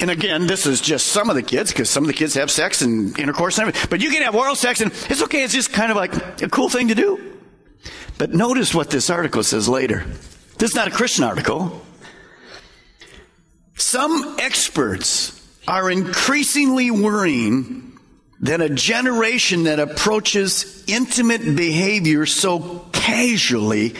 And 0.00 0.10
again, 0.10 0.46
this 0.46 0.64
is 0.64 0.80
just 0.80 1.08
some 1.08 1.28
of 1.28 1.34
the 1.34 1.42
kids, 1.42 1.72
because 1.72 1.90
some 1.90 2.04
of 2.04 2.06
the 2.06 2.14
kids 2.14 2.34
have 2.34 2.50
sex 2.50 2.82
and 2.82 3.18
intercourse 3.18 3.58
and 3.58 3.68
everything. 3.68 3.88
But 3.90 4.00
you 4.00 4.10
can 4.10 4.22
have 4.22 4.34
oral 4.34 4.54
sex 4.54 4.80
and 4.80 4.92
it's 4.92 5.22
okay. 5.22 5.42
It's 5.42 5.52
just 5.52 5.72
kind 5.72 5.90
of 5.90 5.96
like 5.96 6.42
a 6.42 6.48
cool 6.48 6.68
thing 6.68 6.88
to 6.88 6.94
do. 6.94 7.36
But 8.16 8.30
notice 8.30 8.74
what 8.74 8.90
this 8.90 9.10
article 9.10 9.42
says 9.42 9.68
later. 9.68 10.04
This 10.58 10.70
is 10.70 10.76
not 10.76 10.88
a 10.88 10.90
Christian 10.90 11.24
article. 11.24 11.84
Some 13.76 14.36
experts 14.38 15.34
are 15.66 15.90
increasingly 15.90 16.90
worrying 16.90 17.98
that 18.40 18.60
a 18.60 18.68
generation 18.68 19.64
that 19.64 19.80
approaches 19.80 20.84
intimate 20.86 21.56
behavior 21.56 22.24
so 22.24 22.86
casually 22.92 23.94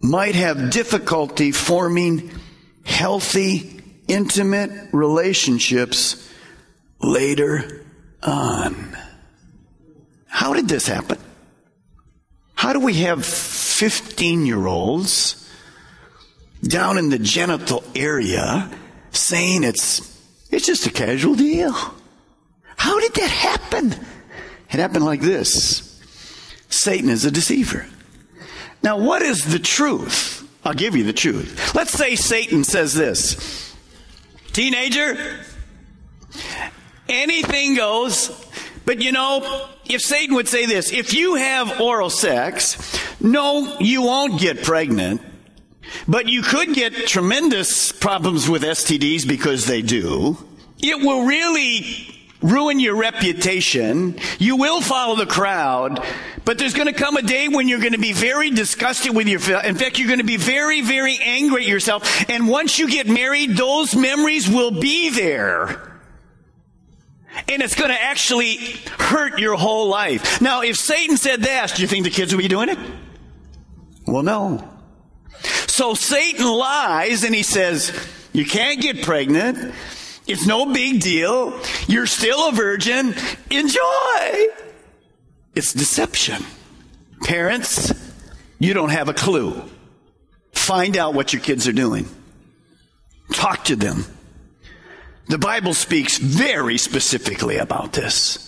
might 0.00 0.34
have 0.34 0.70
difficulty 0.70 1.52
forming 1.52 2.30
healthy, 2.84 3.82
intimate 4.08 4.70
relationships 4.92 6.30
later 7.00 7.84
on. 8.22 8.96
How 10.26 10.54
did 10.54 10.68
this 10.68 10.86
happen? 10.86 11.18
How 12.54 12.72
do 12.72 12.80
we 12.80 12.94
have 12.94 13.24
15 13.24 14.46
year 14.46 14.66
olds 14.66 15.42
down 16.62 16.98
in 16.98 17.10
the 17.10 17.18
genital 17.18 17.84
area 17.94 18.70
saying 19.10 19.64
it's, 19.64 20.00
it's 20.50 20.66
just 20.66 20.86
a 20.86 20.90
casual 20.90 21.34
deal? 21.34 21.74
How 22.76 23.00
did 23.00 23.14
that 23.14 23.30
happen? 23.30 23.92
It 23.92 24.80
happened 24.80 25.04
like 25.04 25.20
this. 25.20 26.00
Satan 26.68 27.08
is 27.08 27.24
a 27.24 27.30
deceiver. 27.30 27.86
Now, 28.82 28.98
what 28.98 29.22
is 29.22 29.44
the 29.44 29.58
truth? 29.58 30.48
I'll 30.64 30.74
give 30.74 30.96
you 30.96 31.04
the 31.04 31.12
truth. 31.12 31.74
Let's 31.74 31.92
say 31.92 32.16
Satan 32.16 32.64
says 32.64 32.94
this 32.94 33.74
Teenager, 34.52 35.16
anything 37.08 37.76
goes, 37.76 38.30
but 38.84 39.02
you 39.02 39.12
know, 39.12 39.68
if 39.84 40.00
Satan 40.00 40.34
would 40.34 40.48
say 40.48 40.66
this, 40.66 40.92
if 40.92 41.14
you 41.14 41.34
have 41.34 41.80
oral 41.80 42.10
sex, 42.10 42.98
no, 43.20 43.76
you 43.78 44.02
won't 44.02 44.40
get 44.40 44.62
pregnant, 44.62 45.20
but 46.08 46.28
you 46.28 46.42
could 46.42 46.74
get 46.74 47.06
tremendous 47.06 47.92
problems 47.92 48.48
with 48.48 48.62
STDs 48.62 49.26
because 49.26 49.66
they 49.66 49.82
do. 49.82 50.36
It 50.80 51.00
will 51.04 51.26
really 51.26 52.15
ruin 52.46 52.80
your 52.80 52.96
reputation. 52.96 54.18
You 54.38 54.56
will 54.56 54.80
follow 54.80 55.16
the 55.16 55.26
crowd, 55.26 56.04
but 56.44 56.58
there's 56.58 56.74
going 56.74 56.86
to 56.86 56.94
come 56.94 57.16
a 57.16 57.22
day 57.22 57.48
when 57.48 57.68
you're 57.68 57.80
going 57.80 57.92
to 57.92 57.98
be 57.98 58.12
very 58.12 58.50
disgusted 58.50 59.14
with 59.14 59.26
your, 59.26 59.40
in 59.62 59.74
fact, 59.74 59.98
you're 59.98 60.08
going 60.08 60.20
to 60.20 60.24
be 60.24 60.36
very, 60.36 60.80
very 60.80 61.18
angry 61.20 61.62
at 61.62 61.68
yourself. 61.68 62.28
And 62.30 62.48
once 62.48 62.78
you 62.78 62.88
get 62.88 63.08
married, 63.08 63.56
those 63.56 63.94
memories 63.96 64.48
will 64.48 64.80
be 64.80 65.10
there. 65.10 65.92
And 67.48 67.62
it's 67.62 67.74
going 67.74 67.90
to 67.90 68.02
actually 68.02 68.56
hurt 68.98 69.38
your 69.38 69.56
whole 69.56 69.88
life. 69.88 70.40
Now, 70.40 70.62
if 70.62 70.76
Satan 70.76 71.16
said 71.16 71.42
that, 71.42 71.74
do 71.74 71.82
you 71.82 71.88
think 71.88 72.04
the 72.04 72.10
kids 72.10 72.34
would 72.34 72.40
be 72.40 72.48
doing 72.48 72.70
it? 72.70 72.78
Well, 74.06 74.22
no. 74.22 74.66
So 75.66 75.94
Satan 75.94 76.46
lies 76.46 77.24
and 77.24 77.34
he 77.34 77.42
says, 77.42 77.92
you 78.32 78.46
can't 78.46 78.80
get 78.80 79.02
pregnant. 79.02 79.74
It's 80.26 80.46
no 80.46 80.72
big 80.72 81.00
deal. 81.00 81.58
You're 81.86 82.06
still 82.06 82.48
a 82.48 82.52
virgin. 82.52 83.14
Enjoy. 83.50 84.48
It's 85.54 85.72
deception. 85.72 86.44
Parents, 87.22 87.92
you 88.58 88.74
don't 88.74 88.90
have 88.90 89.08
a 89.08 89.14
clue. 89.14 89.62
Find 90.52 90.96
out 90.96 91.14
what 91.14 91.32
your 91.32 91.40
kids 91.42 91.68
are 91.68 91.72
doing. 91.72 92.08
Talk 93.32 93.64
to 93.64 93.76
them. 93.76 94.04
The 95.28 95.38
Bible 95.38 95.74
speaks 95.74 96.18
very 96.18 96.78
specifically 96.78 97.56
about 97.58 97.92
this. 97.92 98.42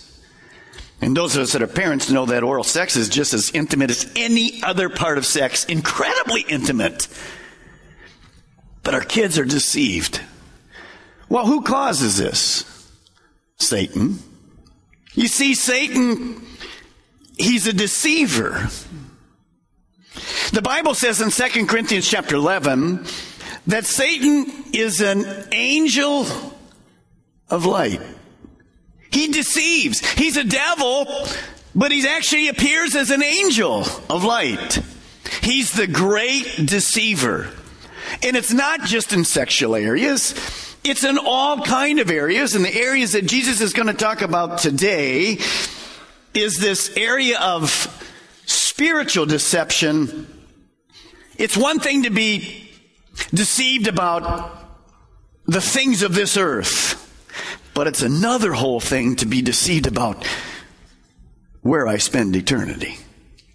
And 1.01 1.15
those 1.15 1.35
of 1.35 1.43
us 1.43 1.53
that 1.53 1.61
are 1.61 1.67
parents 1.67 2.09
know 2.09 2.25
that 2.25 2.43
oral 2.43 2.63
sex 2.63 2.95
is 2.95 3.09
just 3.09 3.33
as 3.33 3.51
intimate 3.51 3.89
as 3.89 4.11
any 4.15 4.61
other 4.63 4.89
part 4.89 5.17
of 5.17 5.25
sex, 5.25 5.65
incredibly 5.65 6.41
intimate. 6.41 7.07
But 8.83 8.95
our 8.95 9.01
kids 9.01 9.39
are 9.39 9.45
deceived. 9.45 10.21
Well, 11.29 11.45
who 11.45 11.61
causes 11.61 12.17
this? 12.17 12.65
Satan. 13.57 14.19
You 15.13 15.27
see, 15.27 15.53
Satan, 15.53 16.41
he's 17.37 17.67
a 17.67 17.73
deceiver. 17.73 18.67
The 20.51 20.61
Bible 20.61 20.95
says 20.95 21.21
in 21.21 21.29
2 21.29 21.67
Corinthians 21.67 22.09
chapter 22.09 22.35
11 22.35 23.05
that 23.67 23.85
Satan 23.85 24.51
is 24.73 25.01
an 25.01 25.25
angel 25.51 26.25
of 27.49 27.65
light. 27.65 28.01
He 29.11 29.27
deceives. 29.27 29.99
He's 30.13 30.37
a 30.37 30.43
devil, 30.43 31.07
but 31.75 31.91
he 31.91 32.07
actually 32.07 32.47
appears 32.47 32.95
as 32.95 33.11
an 33.11 33.23
angel 33.23 33.85
of 34.09 34.23
light. 34.23 34.79
He's 35.41 35.71
the 35.73 35.87
great 35.87 36.45
deceiver. 36.65 37.49
And 38.23 38.35
it's 38.35 38.53
not 38.53 38.81
just 38.81 39.13
in 39.13 39.25
sexual 39.25 39.75
areas. 39.75 40.33
It's 40.83 41.03
in 41.03 41.17
all 41.17 41.61
kind 41.61 41.99
of 41.99 42.09
areas. 42.09 42.55
And 42.55 42.63
the 42.63 42.73
areas 42.73 43.11
that 43.11 43.25
Jesus 43.25 43.61
is 43.61 43.73
going 43.73 43.87
to 43.87 43.93
talk 43.93 44.21
about 44.21 44.59
today 44.59 45.39
is 46.33 46.57
this 46.57 46.95
area 46.95 47.39
of 47.39 47.69
spiritual 48.45 49.25
deception. 49.25 50.27
It's 51.37 51.57
one 51.57 51.79
thing 51.79 52.03
to 52.03 52.09
be 52.09 52.69
deceived 53.33 53.87
about 53.87 54.55
the 55.45 55.61
things 55.61 56.03
of 56.03 56.13
this 56.13 56.37
earth, 56.37 56.95
but 57.73 57.87
it's 57.87 58.01
another 58.01 58.53
whole 58.53 58.79
thing 58.79 59.15
to 59.17 59.25
be 59.25 59.41
deceived 59.41 59.87
about 59.87 60.25
where 61.61 61.87
I 61.87 61.97
spend 61.97 62.35
eternity. 62.35 62.97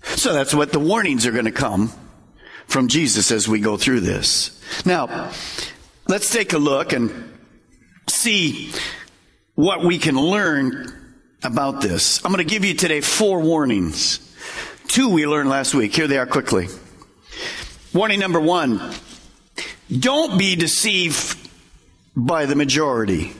So 0.02 0.32
that's 0.32 0.54
what 0.54 0.72
the 0.72 0.78
warnings 0.78 1.26
are 1.26 1.32
going 1.32 1.44
to 1.46 1.52
come 1.52 1.92
from 2.66 2.88
Jesus 2.88 3.30
as 3.30 3.48
we 3.48 3.60
go 3.60 3.76
through 3.76 4.00
this. 4.00 4.60
Now, 4.84 5.30
let's 6.06 6.30
take 6.30 6.52
a 6.52 6.58
look 6.58 6.92
and 6.92 7.12
see 8.08 8.70
what 9.54 9.84
we 9.84 9.98
can 9.98 10.16
learn 10.16 10.92
about 11.42 11.80
this. 11.80 12.24
I'm 12.24 12.32
going 12.32 12.46
to 12.46 12.50
give 12.50 12.64
you 12.64 12.74
today 12.74 13.00
four 13.00 13.40
warnings. 13.40 14.20
Two 14.88 15.10
we 15.10 15.26
learned 15.26 15.48
last 15.48 15.74
week. 15.74 15.94
Here 15.94 16.06
they 16.06 16.18
are 16.18 16.26
quickly. 16.26 16.68
Warning 17.92 18.20
number 18.20 18.40
one. 18.40 18.80
Don't 19.96 20.38
be 20.38 20.56
deceived 20.56 21.38
by 22.16 22.46
the 22.46 22.56
majority. 22.56 23.32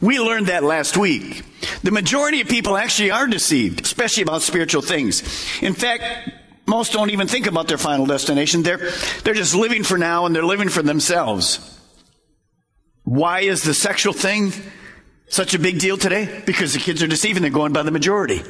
We 0.00 0.20
learned 0.20 0.46
that 0.46 0.62
last 0.62 0.96
week. 0.96 1.44
The 1.82 1.90
majority 1.90 2.40
of 2.40 2.48
people 2.48 2.76
actually 2.76 3.10
are 3.10 3.26
deceived, 3.26 3.82
especially 3.82 4.22
about 4.22 4.42
spiritual 4.42 4.82
things. 4.82 5.22
In 5.60 5.74
fact, 5.74 6.04
most 6.66 6.92
don't 6.92 7.10
even 7.10 7.26
think 7.26 7.46
about 7.46 7.66
their 7.68 7.78
final 7.78 8.06
destination. 8.06 8.62
They're, 8.62 8.92
they're 9.24 9.34
just 9.34 9.54
living 9.54 9.82
for 9.82 9.98
now 9.98 10.26
and 10.26 10.34
they're 10.34 10.44
living 10.44 10.68
for 10.68 10.82
themselves. 10.82 11.80
Why 13.04 13.40
is 13.40 13.62
the 13.62 13.74
sexual 13.74 14.12
thing 14.12 14.52
such 15.28 15.54
a 15.54 15.58
big 15.58 15.78
deal 15.78 15.96
today? 15.96 16.42
Because 16.46 16.72
the 16.72 16.78
kids 16.78 17.02
are 17.02 17.08
deceiving. 17.08 17.42
They're 17.42 17.50
going 17.50 17.72
by 17.72 17.82
the 17.82 17.90
majority. 17.90 18.42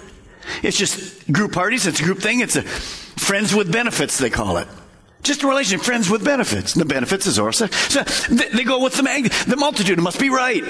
It's 0.63 0.77
just 0.77 1.31
group 1.33 1.53
parties. 1.53 1.87
It's 1.87 2.01
a 2.01 2.05
group 2.05 2.19
thing. 2.19 2.41
It's 2.41 2.57
a 2.57 2.63
friends 2.63 3.55
with 3.55 3.73
benefits, 3.73 4.19
they 4.19 4.31
call 4.31 4.57
it. 4.57 4.69
Just 5.23 5.45
a 5.45 5.47
relation, 5.47 5.79
friends 5.79 6.11
with 6.11 6.25
benefits. 6.25 6.75
The 6.75 6.85
benefits 6.85 7.29
is 7.29 7.39
also. 7.39 7.69
So 7.69 8.03
they 8.03 8.65
go 8.65 8.83
with 8.83 8.95
the, 8.95 9.05
mag- 9.05 9.31
the 9.31 9.57
multitude. 9.57 9.99
It 9.99 10.03
must 10.03 10.19
be 10.19 10.31
right. 10.31 10.65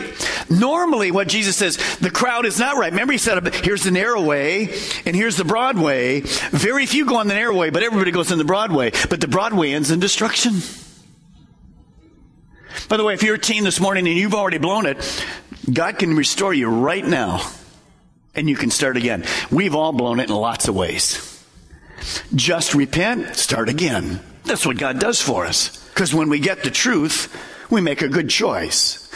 Normally, 0.51 1.11
what 1.11 1.27
Jesus 1.27 1.57
says, 1.57 1.79
the 2.01 2.11
crowd 2.11 2.45
is 2.45 2.59
not 2.59 2.77
right. 2.77 2.93
Remember, 2.93 3.13
he 3.13 3.19
said, 3.19 3.55
here's 3.65 3.83
the 3.83 3.91
narrow 3.91 4.23
way, 4.23 4.69
and 5.07 5.17
here's 5.17 5.39
the 5.39 5.45
broad 5.45 5.79
way. 5.79 6.21
Very 6.21 6.85
few 6.85 7.07
go 7.07 7.17
on 7.17 7.29
the 7.29 7.35
narrow 7.35 7.57
way, 7.57 7.71
but 7.71 7.83
everybody 7.83 8.11
goes 8.11 8.31
in 8.31 8.37
the 8.37 8.45
broad 8.45 8.73
way. 8.73 8.91
But 9.09 9.23
the 9.23 9.29
broad 9.29 9.55
way 9.55 9.73
ends 9.73 9.91
in 9.91 10.01
destruction. 10.01 10.61
By 12.89 12.97
the 12.97 13.05
way, 13.05 13.15
if 13.15 13.23
you're 13.23 13.37
a 13.37 13.39
teen 13.39 13.65
this 13.65 13.81
morning 13.81 14.07
and 14.07 14.17
you've 14.17 14.35
already 14.35 14.59
blown 14.59 14.87
it, 14.87 15.27
God 15.73 15.99
can 15.99 16.17
restore 16.17 16.53
you 16.53 16.69
right 16.69 17.05
now, 17.05 17.49
and 18.35 18.49
you 18.49 18.57
can 18.57 18.71
start 18.71 18.97
again. 18.97 19.25
We've 19.51 19.75
all 19.75 19.93
blown 19.93 20.21
it 20.21 20.29
in 20.29 20.35
lots 20.35 20.69
of 20.69 20.75
ways. 20.75 21.29
Just 22.35 22.75
repent, 22.75 23.37
start 23.37 23.69
again. 23.69 24.21
That's 24.45 24.67
what 24.67 24.79
God 24.79 24.99
does 24.99 25.23
for 25.23 25.47
us. 25.47 25.89
Because 25.91 26.13
when 26.13 26.29
we 26.29 26.41
get 26.41 26.65
the 26.65 26.71
truth, 26.71 27.35
we 27.71 27.81
make 27.81 28.03
a 28.03 28.09
good 28.09 28.29
choice. 28.29 29.09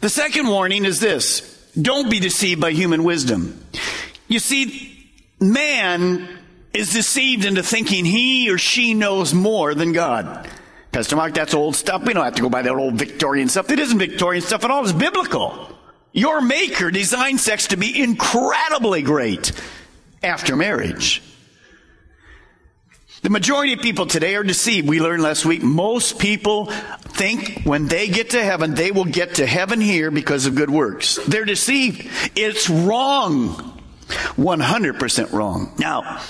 The 0.00 0.08
second 0.08 0.48
warning 0.48 0.84
is 0.84 1.00
this. 1.00 1.48
Don't 1.80 2.10
be 2.10 2.20
deceived 2.20 2.60
by 2.60 2.72
human 2.72 3.02
wisdom. 3.04 3.64
You 4.28 4.40
see, 4.40 5.08
man 5.40 6.28
is 6.74 6.92
deceived 6.92 7.44
into 7.44 7.62
thinking 7.62 8.04
he 8.04 8.50
or 8.50 8.58
she 8.58 8.94
knows 8.94 9.32
more 9.32 9.74
than 9.74 9.92
God. 9.92 10.48
Pastor 10.92 11.16
Mark, 11.16 11.32
that's 11.32 11.54
old 11.54 11.74
stuff. 11.74 12.04
We 12.04 12.12
don't 12.12 12.24
have 12.24 12.34
to 12.34 12.42
go 12.42 12.50
by 12.50 12.62
that 12.62 12.74
old 12.74 12.94
Victorian 12.94 13.48
stuff. 13.48 13.70
It 13.70 13.78
isn't 13.78 13.98
Victorian 13.98 14.42
stuff 14.42 14.62
at 14.62 14.70
all. 14.70 14.82
It's 14.82 14.92
biblical. 14.92 15.68
Your 16.12 16.42
maker 16.42 16.90
designed 16.90 17.40
sex 17.40 17.68
to 17.68 17.78
be 17.78 18.02
incredibly 18.02 19.00
great 19.00 19.52
after 20.22 20.54
marriage. 20.54 21.22
The 23.22 23.30
majority 23.30 23.72
of 23.72 23.80
people 23.80 24.06
today 24.06 24.34
are 24.34 24.42
deceived. 24.42 24.86
We 24.86 25.00
learned 25.00 25.22
last 25.22 25.46
week 25.46 25.62
most 25.62 26.18
people 26.18 26.66
think 26.66 27.62
when 27.62 27.86
they 27.86 28.08
get 28.08 28.30
to 28.30 28.42
heaven, 28.42 28.74
they 28.74 28.90
will 28.90 29.04
get 29.04 29.36
to 29.36 29.46
heaven 29.46 29.80
here 29.80 30.10
because 30.10 30.44
of 30.44 30.56
good 30.56 30.70
works. 30.70 31.18
They're 31.26 31.44
deceived. 31.44 32.10
It's 32.36 32.68
wrong. 32.68 33.80
100% 34.08 35.32
wrong. 35.32 35.72
Now, 35.78 36.20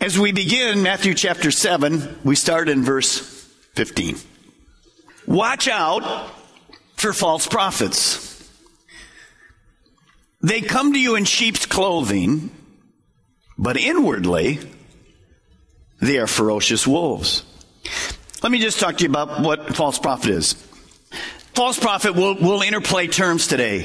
as 0.00 0.18
we 0.18 0.32
begin 0.32 0.82
Matthew 0.82 1.12
chapter 1.12 1.50
7, 1.50 2.20
we 2.24 2.36
start 2.36 2.68
in 2.68 2.82
verse 2.84 3.31
15. 3.74 4.16
Watch 5.26 5.68
out 5.68 6.30
for 6.96 7.12
false 7.12 7.46
prophets. 7.46 8.28
They 10.42 10.60
come 10.60 10.92
to 10.92 10.98
you 10.98 11.14
in 11.14 11.24
sheep's 11.24 11.66
clothing, 11.66 12.50
but 13.56 13.76
inwardly, 13.76 14.58
they 16.00 16.18
are 16.18 16.26
ferocious 16.26 16.86
wolves. 16.86 17.44
Let 18.42 18.50
me 18.50 18.58
just 18.58 18.80
talk 18.80 18.98
to 18.98 19.04
you 19.04 19.10
about 19.10 19.40
what 19.40 19.76
false 19.76 19.98
prophet 19.98 20.30
is. 20.30 20.54
False 21.54 21.78
prophet 21.78 22.14
will, 22.14 22.34
will 22.34 22.60
interplay 22.62 23.06
terms 23.06 23.46
today. 23.46 23.84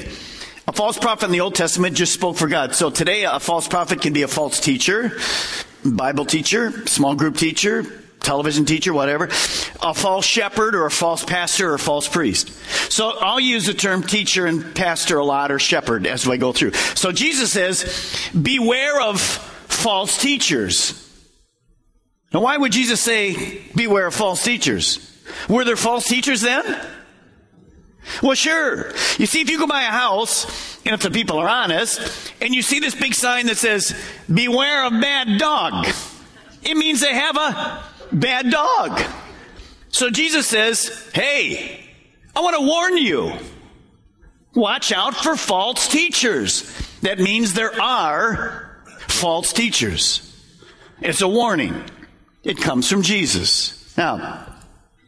A 0.66 0.72
false 0.72 0.98
prophet 0.98 1.26
in 1.26 1.32
the 1.32 1.40
Old 1.40 1.54
Testament 1.54 1.96
just 1.96 2.12
spoke 2.12 2.36
for 2.36 2.48
God. 2.48 2.74
So 2.74 2.90
today 2.90 3.24
a 3.24 3.38
false 3.38 3.68
prophet 3.68 4.02
can 4.02 4.12
be 4.12 4.22
a 4.22 4.28
false 4.28 4.58
teacher, 4.60 5.16
Bible 5.84 6.24
teacher, 6.24 6.86
small 6.86 7.14
group 7.14 7.36
teacher, 7.36 7.86
television 8.20 8.64
teacher, 8.64 8.92
whatever, 8.92 9.24
a 9.82 9.94
false 9.94 10.24
shepherd 10.24 10.74
or 10.74 10.86
a 10.86 10.90
false 10.90 11.24
pastor 11.24 11.70
or 11.70 11.74
a 11.74 11.78
false 11.78 12.08
priest. 12.08 12.50
So 12.92 13.16
I'll 13.18 13.40
use 13.40 13.66
the 13.66 13.74
term 13.74 14.02
teacher 14.02 14.46
and 14.46 14.74
pastor 14.74 15.18
a 15.18 15.24
lot 15.24 15.50
or 15.50 15.58
shepherd 15.58 16.06
as 16.06 16.26
we 16.26 16.38
go 16.38 16.52
through. 16.52 16.72
So 16.72 17.12
Jesus 17.12 17.52
says, 17.52 18.30
beware 18.40 19.00
of 19.00 19.20
false 19.20 20.20
teachers. 20.20 21.04
Now, 22.32 22.40
why 22.40 22.56
would 22.56 22.72
Jesus 22.72 23.00
say, 23.00 23.62
beware 23.74 24.06
of 24.06 24.14
false 24.14 24.44
teachers? 24.44 24.98
Were 25.48 25.64
there 25.64 25.76
false 25.76 26.06
teachers 26.06 26.42
then? 26.42 26.64
Well, 28.22 28.34
sure. 28.34 28.88
You 29.18 29.26
see, 29.26 29.40
if 29.40 29.50
you 29.50 29.58
go 29.58 29.66
by 29.66 29.82
a 29.82 29.90
house, 29.90 30.78
and 30.84 30.94
if 30.94 31.02
the 31.02 31.10
people 31.10 31.38
are 31.38 31.48
honest, 31.48 32.32
and 32.40 32.54
you 32.54 32.62
see 32.62 32.80
this 32.80 32.94
big 32.94 33.14
sign 33.14 33.46
that 33.46 33.56
says, 33.56 33.94
beware 34.32 34.86
of 34.86 34.92
bad 34.92 35.38
dog, 35.38 35.86
it 36.62 36.76
means 36.76 37.00
they 37.00 37.14
have 37.14 37.36
a 37.36 37.84
bad 38.12 38.50
dog. 38.50 39.00
So 39.90 40.10
Jesus 40.10 40.46
says, 40.46 41.10
hey, 41.14 41.84
I 42.34 42.40
want 42.40 42.56
to 42.56 42.66
warn 42.66 42.96
you. 42.96 43.32
Watch 44.54 44.92
out 44.92 45.14
for 45.14 45.36
false 45.36 45.88
teachers. 45.88 46.62
That 47.02 47.18
means 47.18 47.54
there 47.54 47.80
are 47.80 48.82
false 49.06 49.52
teachers. 49.52 50.24
It's 51.00 51.20
a 51.20 51.28
warning. 51.28 51.84
It 52.44 52.58
comes 52.58 52.88
from 52.90 53.02
Jesus. 53.02 53.96
Now, 53.96 54.46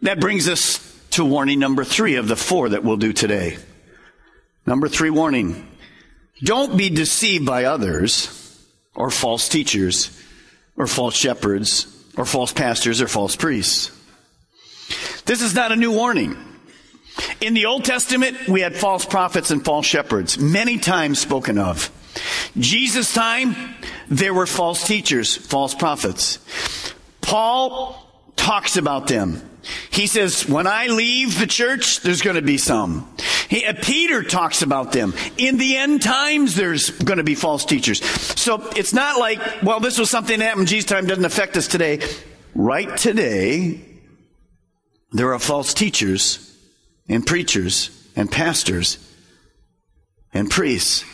that 0.03 0.21
brings 0.21 0.49
us 0.49 0.87
to 1.11 1.25
warning 1.25 1.59
number 1.59 1.85
three 1.85 2.17
of 2.17 2.29
the 2.29 2.37
four 2.37 2.71
that 2.71 2.85
we'll 2.85 2.97
do 2.97 3.13
today. 3.13 3.59
Number 4.67 4.89
three 4.89 5.11
warning. 5.11 5.67
Don't 6.43 6.77
be 6.77 6.91
deceived 6.91 7.45
by 7.45 7.65
others 7.65 8.37
or 8.95 9.11
false 9.11 9.49
teachers 9.49 10.17
or 10.77 10.87
false 10.87 11.15
shepherds 11.15 12.00
or 12.21 12.27
false 12.27 12.53
pastors 12.53 13.01
or 13.01 13.09
false 13.09 13.35
priests. 13.35 13.91
This 15.25 15.41
is 15.41 15.55
not 15.55 15.73
a 15.73 15.77
new 15.77 15.91
warning. 15.91 16.37
In 17.41 17.55
the 17.55 17.65
Old 17.65 17.87
Testament, 17.87 18.47
we 18.47 18.61
had 18.61 18.77
false 18.77 19.07
prophets 19.07 19.51
and 19.51 19.65
false 19.65 19.87
shepherds, 19.87 20.39
many 20.39 20.77
times 20.77 21.19
spoken 21.19 21.57
of. 21.57 21.91
Jesus' 22.59 23.15
time, 23.15 23.57
there 24.11 24.35
were 24.35 24.47
false 24.47 24.87
teachers, 24.87 25.35
false 25.35 25.75
prophets. 25.75 26.39
Paul 27.23 28.07
talks 28.37 28.77
about 28.77 29.07
them. 29.07 29.41
He 29.91 30.07
says, 30.07 30.49
when 30.49 30.67
I 30.67 30.87
leave 30.87 31.39
the 31.39 31.47
church, 31.47 32.01
there's 32.01 32.23
going 32.23 32.37
to 32.37 32.43
be 32.43 32.57
some. 32.57 33.09
He, 33.49 33.65
uh, 33.65 33.75
Peter 33.83 34.23
talks 34.23 34.63
about 34.63 34.93
them. 34.93 35.15
In 35.37 35.59
the 35.59 35.77
end 35.77 36.03
times, 36.03 36.55
there's 36.55 36.91
going 36.91 37.19
to 37.19 37.25
be 37.25 37.35
false 37.35 37.65
teachers. 37.65 38.05
So 38.05 38.71
it's 38.77 38.93
not 38.93 39.19
like, 39.19 39.41
well, 39.63 39.81
this 39.81 39.99
was 39.99 40.11
something 40.11 40.39
that 40.39 40.45
happened 40.45 40.63
in 40.63 40.67
Jesus' 40.69 40.89
time, 40.89 41.07
doesn't 41.07 41.25
affect 41.25 41.57
us 41.57 41.69
today. 41.69 42.01
Right 42.55 42.97
today, 42.97 43.85
there 45.13 45.33
are 45.33 45.39
false 45.39 45.75
teachers 45.75 46.57
and 47.09 47.27
preachers 47.27 47.91
and 48.17 48.31
pastors 48.31 48.99
and 50.33 50.51
priests 50.51 51.05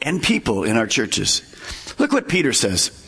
and 0.00 0.22
people 0.22 0.64
in 0.64 0.76
our 0.76 0.86
churches. 0.86 1.42
Look 1.98 2.12
what 2.12 2.28
Peter 2.28 2.52
says. 2.52 3.01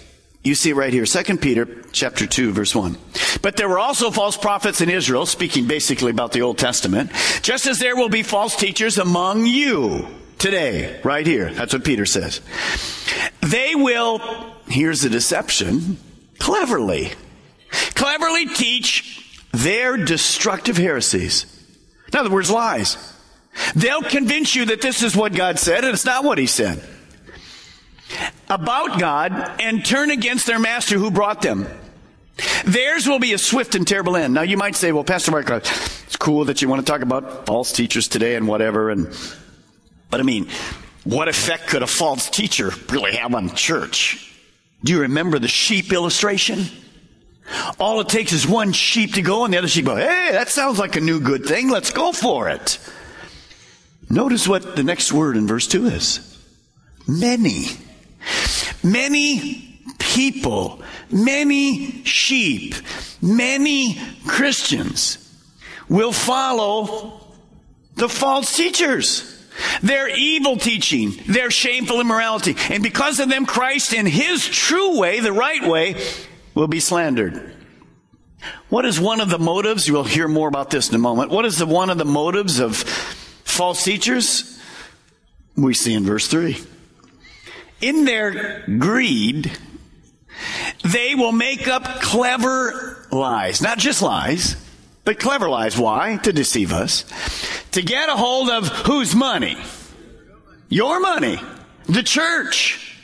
You 0.45 0.55
see 0.55 0.71
it 0.71 0.77
right 0.77 0.93
here, 0.93 1.07
2 1.07 1.39
Peter 1.39 1.67
chapter 1.93 2.27
2 2.27 2.53
verse 2.53 2.75
1. 2.75 2.99
But 3.41 3.57
there 3.57 3.69
were 3.69 3.79
also 3.79 4.11
false 4.11 4.37
prophets 4.37 4.83
in 4.83 4.91
Israel, 4.91 5.25
speaking 5.25 5.67
basically 5.67 6.11
about 6.11 6.33
the 6.33 6.43
Old 6.43 6.59
Testament, 6.59 7.11
just 7.41 7.67
as 7.67 7.79
there 7.79 7.97
will 7.97 8.11
be 8.11 8.23
false 8.23 8.55
teachers 8.55 8.99
among 8.99 9.47
you 9.47 10.07
today, 10.39 11.01
right 11.03 11.27
here. 11.27 11.51
That's 11.51 11.73
what 11.73 11.83
Peter 11.83 12.05
says. 12.05 12.43
They 13.41 13.75
will, 13.75 14.21
here's 14.69 15.01
the 15.01 15.09
deception, 15.09 15.97
cleverly, 16.39 17.13
cleverly 17.95 18.47
teach 18.49 19.43
their 19.53 19.97
destructive 19.97 20.77
heresies. 20.77 21.47
In 22.13 22.19
other 22.19 22.31
words, 22.31 22.51
lies. 22.51 22.99
They'll 23.75 24.03
convince 24.03 24.55
you 24.55 24.67
that 24.67 24.83
this 24.83 25.03
is 25.03 25.17
what 25.17 25.33
God 25.33 25.59
said 25.59 25.85
and 25.85 25.95
it's 25.95 26.05
not 26.05 26.23
what 26.23 26.37
He 26.37 26.47
said. 26.47 26.83
About 28.49 28.99
God 29.01 29.33
and 29.61 29.85
turn 29.85 30.11
against 30.11 30.47
their 30.47 30.59
master 30.59 30.99
who 30.99 31.11
brought 31.11 31.43
them. 31.43 31.67
Theirs 32.65 33.07
will 33.07 33.19
be 33.19 33.33
a 33.33 33.39
swift 33.39 33.75
and 33.75 33.87
terrible 33.87 34.17
end. 34.17 34.35
Now 34.35 34.43
you 34.43 34.57
might 34.57 34.77
say, 34.77 34.93
well, 34.93 35.05
Pastor 35.05 35.31
Mark, 35.31 35.49
it's 35.51 36.17
cool 36.17 36.47
that 36.47 36.63
you 36.63 36.69
want 36.69 36.85
to 36.85 36.91
talk 36.91 37.03
about 37.03 37.47
false 37.47 37.73
teachers 37.73 38.09
today 38.09 38.35
and 38.35 38.49
whatever, 38.49 38.91
and 38.91 39.09
but 40.11 40.21
I 40.21 40.23
mean, 40.23 40.49
what 41.05 41.29
effect 41.29 41.69
could 41.69 41.83
a 41.83 41.87
false 41.87 42.31
teacher 42.31 42.71
really 42.89 43.17
have 43.17 43.35
on 43.35 43.55
church? 43.55 44.33
Do 44.83 44.93
you 44.93 45.01
remember 45.01 45.39
the 45.39 45.49
sheep 45.49 45.93
illustration? 45.93 46.67
All 47.79 48.01
it 48.01 48.09
takes 48.09 48.33
is 48.33 48.47
one 48.47 48.73
sheep 48.73 49.15
to 49.15 49.23
go 49.23 49.45
and 49.45 49.53
the 49.53 49.59
other 49.59 49.69
sheep 49.69 49.85
go, 49.85 49.97
hey, 49.97 50.31
that 50.33 50.49
sounds 50.49 50.79
like 50.79 50.97
a 50.97 51.01
new 51.01 51.21
good 51.21 51.47
thing. 51.47 51.69
Let's 51.69 51.91
go 51.91 52.13
for 52.13 52.49
it. 52.49 52.79
Notice 54.09 54.47
what 54.47 54.77
the 54.77 54.85
next 54.85 55.13
word 55.13 55.37
in 55.37 55.47
verse 55.47 55.67
2 55.67 55.87
is. 55.87 56.39
Many. 57.07 57.67
Many 58.83 59.81
people, 59.99 60.83
many 61.11 62.05
sheep, 62.05 62.75
many 63.23 63.99
Christians 64.27 65.19
will 65.89 66.13
follow 66.13 67.21
the 67.95 68.09
false 68.09 68.57
teachers. 68.57 69.31
Their 69.83 70.09
evil 70.09 70.57
teaching, 70.57 71.13
their 71.29 71.51
shameful 71.51 72.01
immorality. 72.01 72.57
And 72.71 72.83
because 72.83 73.21
of 73.21 73.29
them, 73.29 73.47
Christ 73.47 73.93
in 73.93 74.07
his 74.07 74.47
true 74.47 74.99
way, 74.99 75.21
the 75.21 75.33
right 75.33 75.63
way, 75.63 75.95
will 76.55 76.67
be 76.67 76.81
slandered. 76.81 77.55
What 78.69 78.85
is 78.85 78.99
one 79.01 79.21
of 79.21 79.31
the 79.31 79.39
motives? 79.39 79.87
You'll 79.87 80.05
hear 80.05 80.29
more 80.29 80.49
about 80.49 80.71
this 80.71 80.89
in 80.89 80.95
a 80.95 80.99
moment. 80.99 81.31
What 81.31 81.45
is 81.45 81.59
the 81.59 81.67
one 81.67 81.91
of 81.91 81.99
the 81.99 82.05
motives 82.05 82.59
of 82.59 82.77
false 82.77 83.85
teachers? 83.85 84.61
We 85.57 85.75
see 85.75 85.95
in 85.95 86.05
verse 86.05 86.27
3. 86.27 86.57
In 87.85 88.07
their 88.07 88.65
greed, 88.79 89.53
they 90.83 91.15
will 91.15 91.33
make 91.33 91.69
up 91.69 92.01
clever 92.01 93.07
lies. 93.11 93.61
Not 93.61 93.77
just 93.77 94.01
lies, 94.01 94.57
but 95.05 95.19
clever 95.19 95.51
lies. 95.51 95.77
Why? 95.77 96.19
To 96.23 96.33
deceive 96.33 96.73
us. 96.73 97.05
To 97.73 97.83
get 97.83 98.09
a 98.09 98.17
hold 98.17 98.49
of 98.49 98.69
whose 98.69 99.15
money? 99.15 99.59
Your 100.71 100.99
money. 100.99 101.39
The 101.85 102.03
church. 102.03 102.99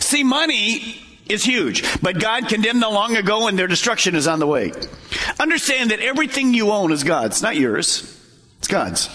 See, 0.00 0.24
money 0.24 1.02
is 1.30 1.42
huge, 1.42 1.82
but 2.02 2.20
God 2.20 2.48
condemned 2.48 2.82
them 2.82 2.92
long 2.92 3.16
ago 3.16 3.46
and 3.46 3.58
their 3.58 3.66
destruction 3.66 4.14
is 4.14 4.26
on 4.26 4.40
the 4.40 4.46
way. 4.46 4.72
Understand 5.40 5.90
that 5.90 6.00
everything 6.00 6.52
you 6.52 6.70
own 6.70 6.92
is 6.92 7.02
God's, 7.02 7.40
not 7.40 7.56
yours. 7.56 8.02
It's 8.58 8.68
God's. 8.68 9.08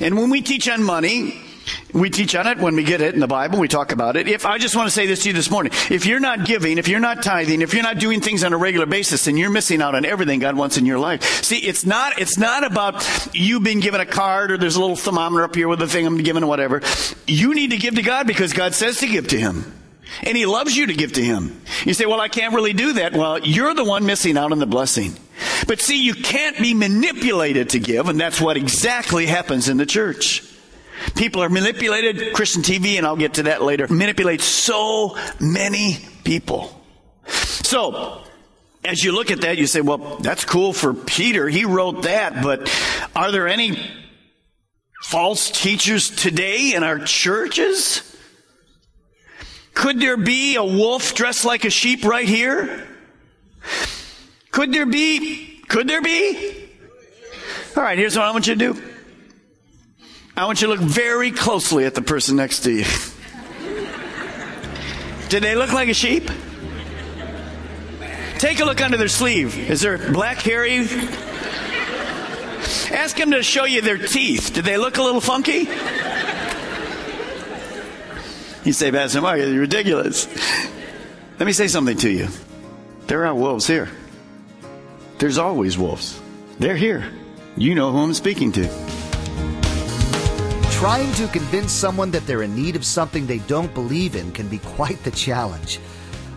And 0.00 0.16
when 0.16 0.30
we 0.30 0.40
teach 0.40 0.70
on 0.70 0.82
money, 0.82 1.47
we 1.92 2.10
teach 2.10 2.34
on 2.34 2.46
it 2.46 2.58
when 2.58 2.76
we 2.76 2.84
get 2.84 3.00
it 3.00 3.14
in 3.14 3.20
the 3.20 3.26
Bible. 3.26 3.58
We 3.58 3.68
talk 3.68 3.92
about 3.92 4.16
it. 4.16 4.28
If 4.28 4.46
I 4.46 4.58
just 4.58 4.76
want 4.76 4.88
to 4.88 4.90
say 4.90 5.06
this 5.06 5.22
to 5.22 5.28
you 5.28 5.32
this 5.32 5.50
morning, 5.50 5.72
if 5.90 6.06
you're 6.06 6.20
not 6.20 6.44
giving, 6.44 6.78
if 6.78 6.88
you're 6.88 7.00
not 7.00 7.22
tithing, 7.22 7.62
if 7.62 7.74
you're 7.74 7.82
not 7.82 7.98
doing 7.98 8.20
things 8.20 8.44
on 8.44 8.52
a 8.52 8.56
regular 8.56 8.86
basis, 8.86 9.24
then 9.24 9.36
you're 9.36 9.50
missing 9.50 9.82
out 9.82 9.94
on 9.94 10.04
everything 10.04 10.40
God 10.40 10.56
wants 10.56 10.76
in 10.76 10.86
your 10.86 10.98
life. 10.98 11.22
See, 11.44 11.58
it's 11.58 11.84
not, 11.84 12.20
it's 12.20 12.38
not 12.38 12.64
about 12.64 13.06
you 13.34 13.60
being 13.60 13.80
given 13.80 14.00
a 14.00 14.06
card 14.06 14.52
or 14.52 14.58
there's 14.58 14.76
a 14.76 14.80
little 14.80 14.96
thermometer 14.96 15.44
up 15.44 15.54
here 15.54 15.68
with 15.68 15.78
the 15.78 15.88
thing 15.88 16.06
I'm 16.06 16.18
giving 16.18 16.44
or 16.44 16.46
whatever. 16.46 16.82
You 17.26 17.54
need 17.54 17.70
to 17.70 17.78
give 17.78 17.94
to 17.94 18.02
God 18.02 18.26
because 18.26 18.52
God 18.52 18.74
says 18.74 18.98
to 19.00 19.06
give 19.06 19.28
to 19.28 19.38
Him. 19.38 19.74
And 20.22 20.36
He 20.36 20.46
loves 20.46 20.76
you 20.76 20.86
to 20.86 20.94
give 20.94 21.12
to 21.14 21.22
Him. 21.22 21.60
You 21.84 21.94
say, 21.94 22.06
well, 22.06 22.20
I 22.20 22.28
can't 22.28 22.54
really 22.54 22.72
do 22.72 22.94
that. 22.94 23.12
Well, 23.12 23.38
you're 23.40 23.74
the 23.74 23.84
one 23.84 24.06
missing 24.06 24.38
out 24.38 24.52
on 24.52 24.58
the 24.58 24.66
blessing. 24.66 25.14
But 25.66 25.80
see, 25.80 26.02
you 26.02 26.14
can't 26.14 26.58
be 26.58 26.74
manipulated 26.74 27.70
to 27.70 27.78
give, 27.78 28.08
and 28.08 28.18
that's 28.18 28.40
what 28.40 28.56
exactly 28.56 29.26
happens 29.26 29.68
in 29.68 29.76
the 29.76 29.86
church. 29.86 30.42
People 31.16 31.42
are 31.42 31.48
manipulated. 31.48 32.34
Christian 32.34 32.62
TV, 32.62 32.96
and 32.98 33.06
I'll 33.06 33.16
get 33.16 33.34
to 33.34 33.44
that 33.44 33.62
later, 33.62 33.86
manipulates 33.88 34.44
so 34.44 35.16
many 35.40 35.98
people. 36.24 36.74
So, 37.26 38.22
as 38.84 39.02
you 39.02 39.12
look 39.12 39.30
at 39.30 39.42
that, 39.42 39.58
you 39.58 39.66
say, 39.66 39.80
well, 39.80 40.16
that's 40.16 40.44
cool 40.44 40.72
for 40.72 40.94
Peter. 40.94 41.48
He 41.48 41.64
wrote 41.64 42.02
that, 42.02 42.42
but 42.42 42.70
are 43.14 43.30
there 43.30 43.48
any 43.48 43.78
false 45.02 45.50
teachers 45.50 46.10
today 46.10 46.74
in 46.74 46.82
our 46.82 46.98
churches? 46.98 48.02
Could 49.74 50.00
there 50.00 50.16
be 50.16 50.56
a 50.56 50.64
wolf 50.64 51.14
dressed 51.14 51.44
like 51.44 51.64
a 51.64 51.70
sheep 51.70 52.04
right 52.04 52.26
here? 52.26 52.86
Could 54.50 54.72
there 54.72 54.86
be? 54.86 55.62
Could 55.68 55.88
there 55.88 56.02
be? 56.02 56.68
All 57.76 57.82
right, 57.82 57.98
here's 57.98 58.16
what 58.16 58.24
I 58.24 58.30
want 58.32 58.46
you 58.46 58.54
to 58.54 58.72
do. 58.72 58.82
I 60.38 60.44
want 60.44 60.62
you 60.62 60.68
to 60.68 60.74
look 60.74 60.88
very 60.88 61.32
closely 61.32 61.84
at 61.84 61.96
the 61.96 62.00
person 62.00 62.36
next 62.36 62.60
to 62.60 62.70
you. 62.70 62.84
Did 65.28 65.42
they 65.42 65.56
look 65.56 65.72
like 65.72 65.88
a 65.88 65.94
sheep? 65.94 66.30
Take 68.38 68.60
a 68.60 68.64
look 68.64 68.80
under 68.80 68.96
their 68.96 69.08
sleeve. 69.08 69.58
Is 69.68 69.80
there 69.80 69.98
black 70.12 70.38
hairy? 70.38 70.86
Ask 72.92 73.16
them 73.16 73.32
to 73.32 73.42
show 73.42 73.64
you 73.64 73.80
their 73.80 73.98
teeth. 73.98 74.52
Did 74.54 74.64
they 74.64 74.78
look 74.78 74.98
a 74.98 75.02
little 75.02 75.20
funky? 75.20 75.68
You 78.64 78.72
say, 78.72 78.92
Pastor 78.92 79.20
Mark, 79.20 79.40
you're 79.40 79.58
ridiculous. 79.58 80.28
Let 81.40 81.46
me 81.46 81.52
say 81.52 81.66
something 81.66 81.96
to 81.96 82.10
you. 82.10 82.28
There 83.08 83.26
are 83.26 83.34
wolves 83.34 83.66
here. 83.66 83.88
There's 85.18 85.38
always 85.38 85.76
wolves. 85.76 86.20
They're 86.60 86.76
here. 86.76 87.10
You 87.56 87.74
know 87.74 87.90
who 87.90 87.98
I'm 87.98 88.14
speaking 88.14 88.52
to 88.52 88.87
trying 90.78 91.12
to 91.14 91.26
convince 91.26 91.72
someone 91.72 92.08
that 92.08 92.24
they're 92.24 92.44
in 92.44 92.54
need 92.54 92.76
of 92.76 92.86
something 92.86 93.26
they 93.26 93.40
don't 93.48 93.74
believe 93.74 94.14
in 94.14 94.30
can 94.30 94.46
be 94.46 94.58
quite 94.58 95.02
the 95.02 95.10
challenge. 95.10 95.80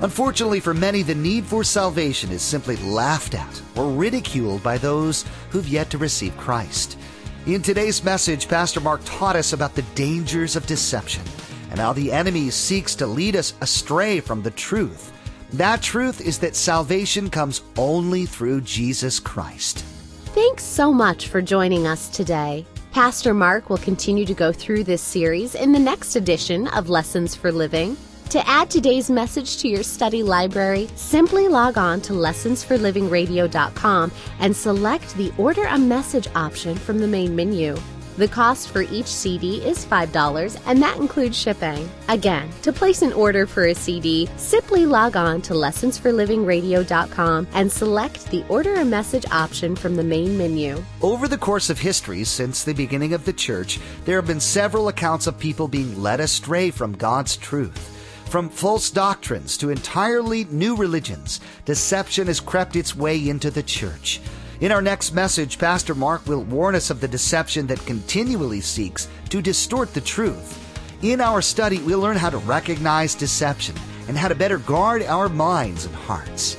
Unfortunately 0.01 0.59
for 0.59 0.73
many, 0.73 1.03
the 1.03 1.13
need 1.13 1.45
for 1.45 1.63
salvation 1.63 2.31
is 2.31 2.41
simply 2.41 2.75
laughed 2.77 3.35
at 3.35 3.61
or 3.75 3.91
ridiculed 3.91 4.63
by 4.63 4.79
those 4.79 5.25
who've 5.51 5.67
yet 5.67 5.91
to 5.91 5.99
receive 5.99 6.35
Christ. 6.37 6.97
In 7.45 7.61
today's 7.61 8.03
message, 8.03 8.47
Pastor 8.47 8.79
Mark 8.79 9.01
taught 9.05 9.35
us 9.35 9.53
about 9.53 9.75
the 9.75 9.85
dangers 9.93 10.55
of 10.55 10.65
deception 10.65 11.21
and 11.69 11.79
how 11.79 11.93
the 11.93 12.11
enemy 12.11 12.49
seeks 12.49 12.95
to 12.95 13.05
lead 13.05 13.35
us 13.35 13.53
astray 13.61 14.19
from 14.19 14.41
the 14.41 14.49
truth. 14.49 15.13
That 15.53 15.83
truth 15.83 16.19
is 16.19 16.39
that 16.39 16.55
salvation 16.55 17.29
comes 17.29 17.61
only 17.77 18.25
through 18.25 18.61
Jesus 18.61 19.19
Christ. 19.19 19.85
Thanks 20.33 20.63
so 20.63 20.91
much 20.91 21.27
for 21.27 21.43
joining 21.43 21.85
us 21.85 22.09
today. 22.09 22.65
Pastor 22.91 23.33
Mark 23.33 23.69
will 23.69 23.77
continue 23.77 24.25
to 24.25 24.33
go 24.33 24.51
through 24.51 24.83
this 24.83 25.01
series 25.01 25.55
in 25.55 25.71
the 25.71 25.79
next 25.79 26.17
edition 26.17 26.67
of 26.67 26.89
Lessons 26.89 27.33
for 27.33 27.49
Living. 27.49 27.95
To 28.31 28.45
add 28.45 28.69
today's 28.69 29.09
message 29.09 29.59
to 29.59 29.69
your 29.69 29.83
study 29.83 30.23
library, 30.23 30.89
simply 30.95 31.47
log 31.47 31.77
on 31.77 32.01
to 32.01 32.11
lessonsforlivingradio.com 32.11 34.11
and 34.39 34.53
select 34.55 35.15
the 35.15 35.31
Order 35.37 35.67
a 35.67 35.77
Message 35.77 36.27
option 36.35 36.75
from 36.75 36.99
the 36.99 37.07
main 37.07 37.33
menu. 37.33 37.77
The 38.17 38.27
cost 38.27 38.69
for 38.71 38.81
each 38.81 39.07
CD 39.07 39.65
is 39.65 39.85
$5 39.85 40.61
and 40.65 40.81
that 40.81 40.97
includes 40.97 41.37
shipping. 41.37 41.89
Again, 42.09 42.49
to 42.61 42.73
place 42.73 43.01
an 43.01 43.13
order 43.13 43.45
for 43.45 43.67
a 43.67 43.73
CD, 43.73 44.27
simply 44.35 44.85
log 44.85 45.15
on 45.15 45.41
to 45.43 45.53
lessonsforlivingradio.com 45.53 47.47
and 47.53 47.71
select 47.71 48.25
the 48.27 48.43
Order 48.49 48.75
a 48.75 48.85
Message 48.85 49.25
option 49.31 49.75
from 49.77 49.95
the 49.95 50.03
main 50.03 50.37
menu. 50.37 50.83
Over 51.01 51.29
the 51.29 51.37
course 51.37 51.69
of 51.69 51.79
history, 51.79 52.25
since 52.25 52.63
the 52.63 52.73
beginning 52.73 53.13
of 53.13 53.23
the 53.23 53.33
church, 53.33 53.79
there 54.03 54.17
have 54.17 54.27
been 54.27 54.41
several 54.41 54.89
accounts 54.89 55.25
of 55.25 55.39
people 55.39 55.69
being 55.69 56.01
led 56.01 56.19
astray 56.19 56.69
from 56.69 56.93
God's 56.93 57.37
truth. 57.37 57.97
From 58.25 58.49
false 58.49 58.91
doctrines 58.91 59.57
to 59.57 59.69
entirely 59.69 60.45
new 60.45 60.75
religions, 60.75 61.41
deception 61.65 62.27
has 62.27 62.39
crept 62.39 62.75
its 62.75 62.95
way 62.95 63.29
into 63.29 63.51
the 63.51 63.63
church. 63.63 64.21
In 64.61 64.71
our 64.71 64.81
next 64.81 65.13
message, 65.13 65.57
Pastor 65.57 65.95
Mark 65.95 66.23
will 66.27 66.43
warn 66.43 66.75
us 66.75 66.91
of 66.91 67.01
the 67.01 67.07
deception 67.07 67.65
that 67.65 67.83
continually 67.87 68.61
seeks 68.61 69.07
to 69.29 69.41
distort 69.41 69.91
the 69.95 70.01
truth. 70.01 70.59
In 71.01 71.19
our 71.19 71.41
study, 71.41 71.79
we'll 71.79 71.99
learn 71.99 72.15
how 72.15 72.29
to 72.29 72.37
recognize 72.37 73.15
deception 73.15 73.75
and 74.07 74.15
how 74.15 74.27
to 74.27 74.35
better 74.35 74.59
guard 74.59 75.01
our 75.01 75.29
minds 75.29 75.85
and 75.85 75.95
hearts. 75.95 76.57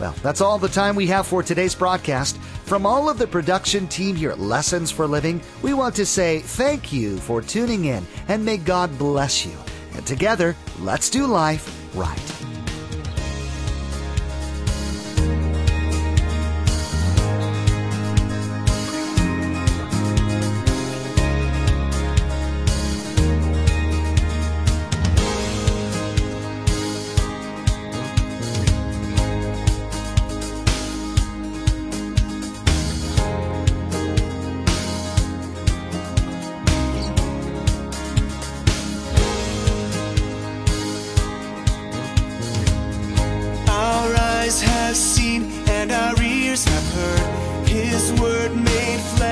Well, 0.00 0.14
that's 0.22 0.40
all 0.40 0.58
the 0.58 0.66
time 0.66 0.96
we 0.96 1.06
have 1.08 1.26
for 1.26 1.42
today's 1.42 1.74
broadcast. 1.74 2.38
From 2.64 2.86
all 2.86 3.10
of 3.10 3.18
the 3.18 3.26
production 3.26 3.86
team 3.86 4.16
here 4.16 4.30
at 4.30 4.40
Lessons 4.40 4.90
for 4.90 5.06
Living, 5.06 5.38
we 5.60 5.74
want 5.74 5.94
to 5.96 6.06
say 6.06 6.38
thank 6.40 6.90
you 6.90 7.18
for 7.18 7.42
tuning 7.42 7.84
in 7.84 8.06
and 8.28 8.42
may 8.42 8.56
God 8.56 8.96
bless 8.96 9.44
you. 9.44 9.58
And 9.92 10.06
together, 10.06 10.56
let's 10.80 11.10
do 11.10 11.26
life 11.26 11.70
right. 11.94 12.31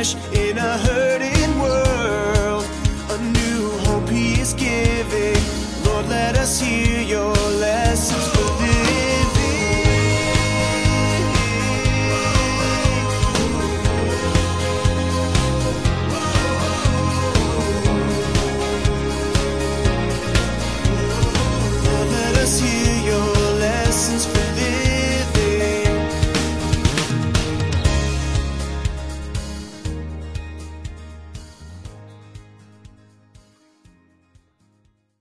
In 0.01 0.57
a 0.57 0.79
herd 0.79 1.00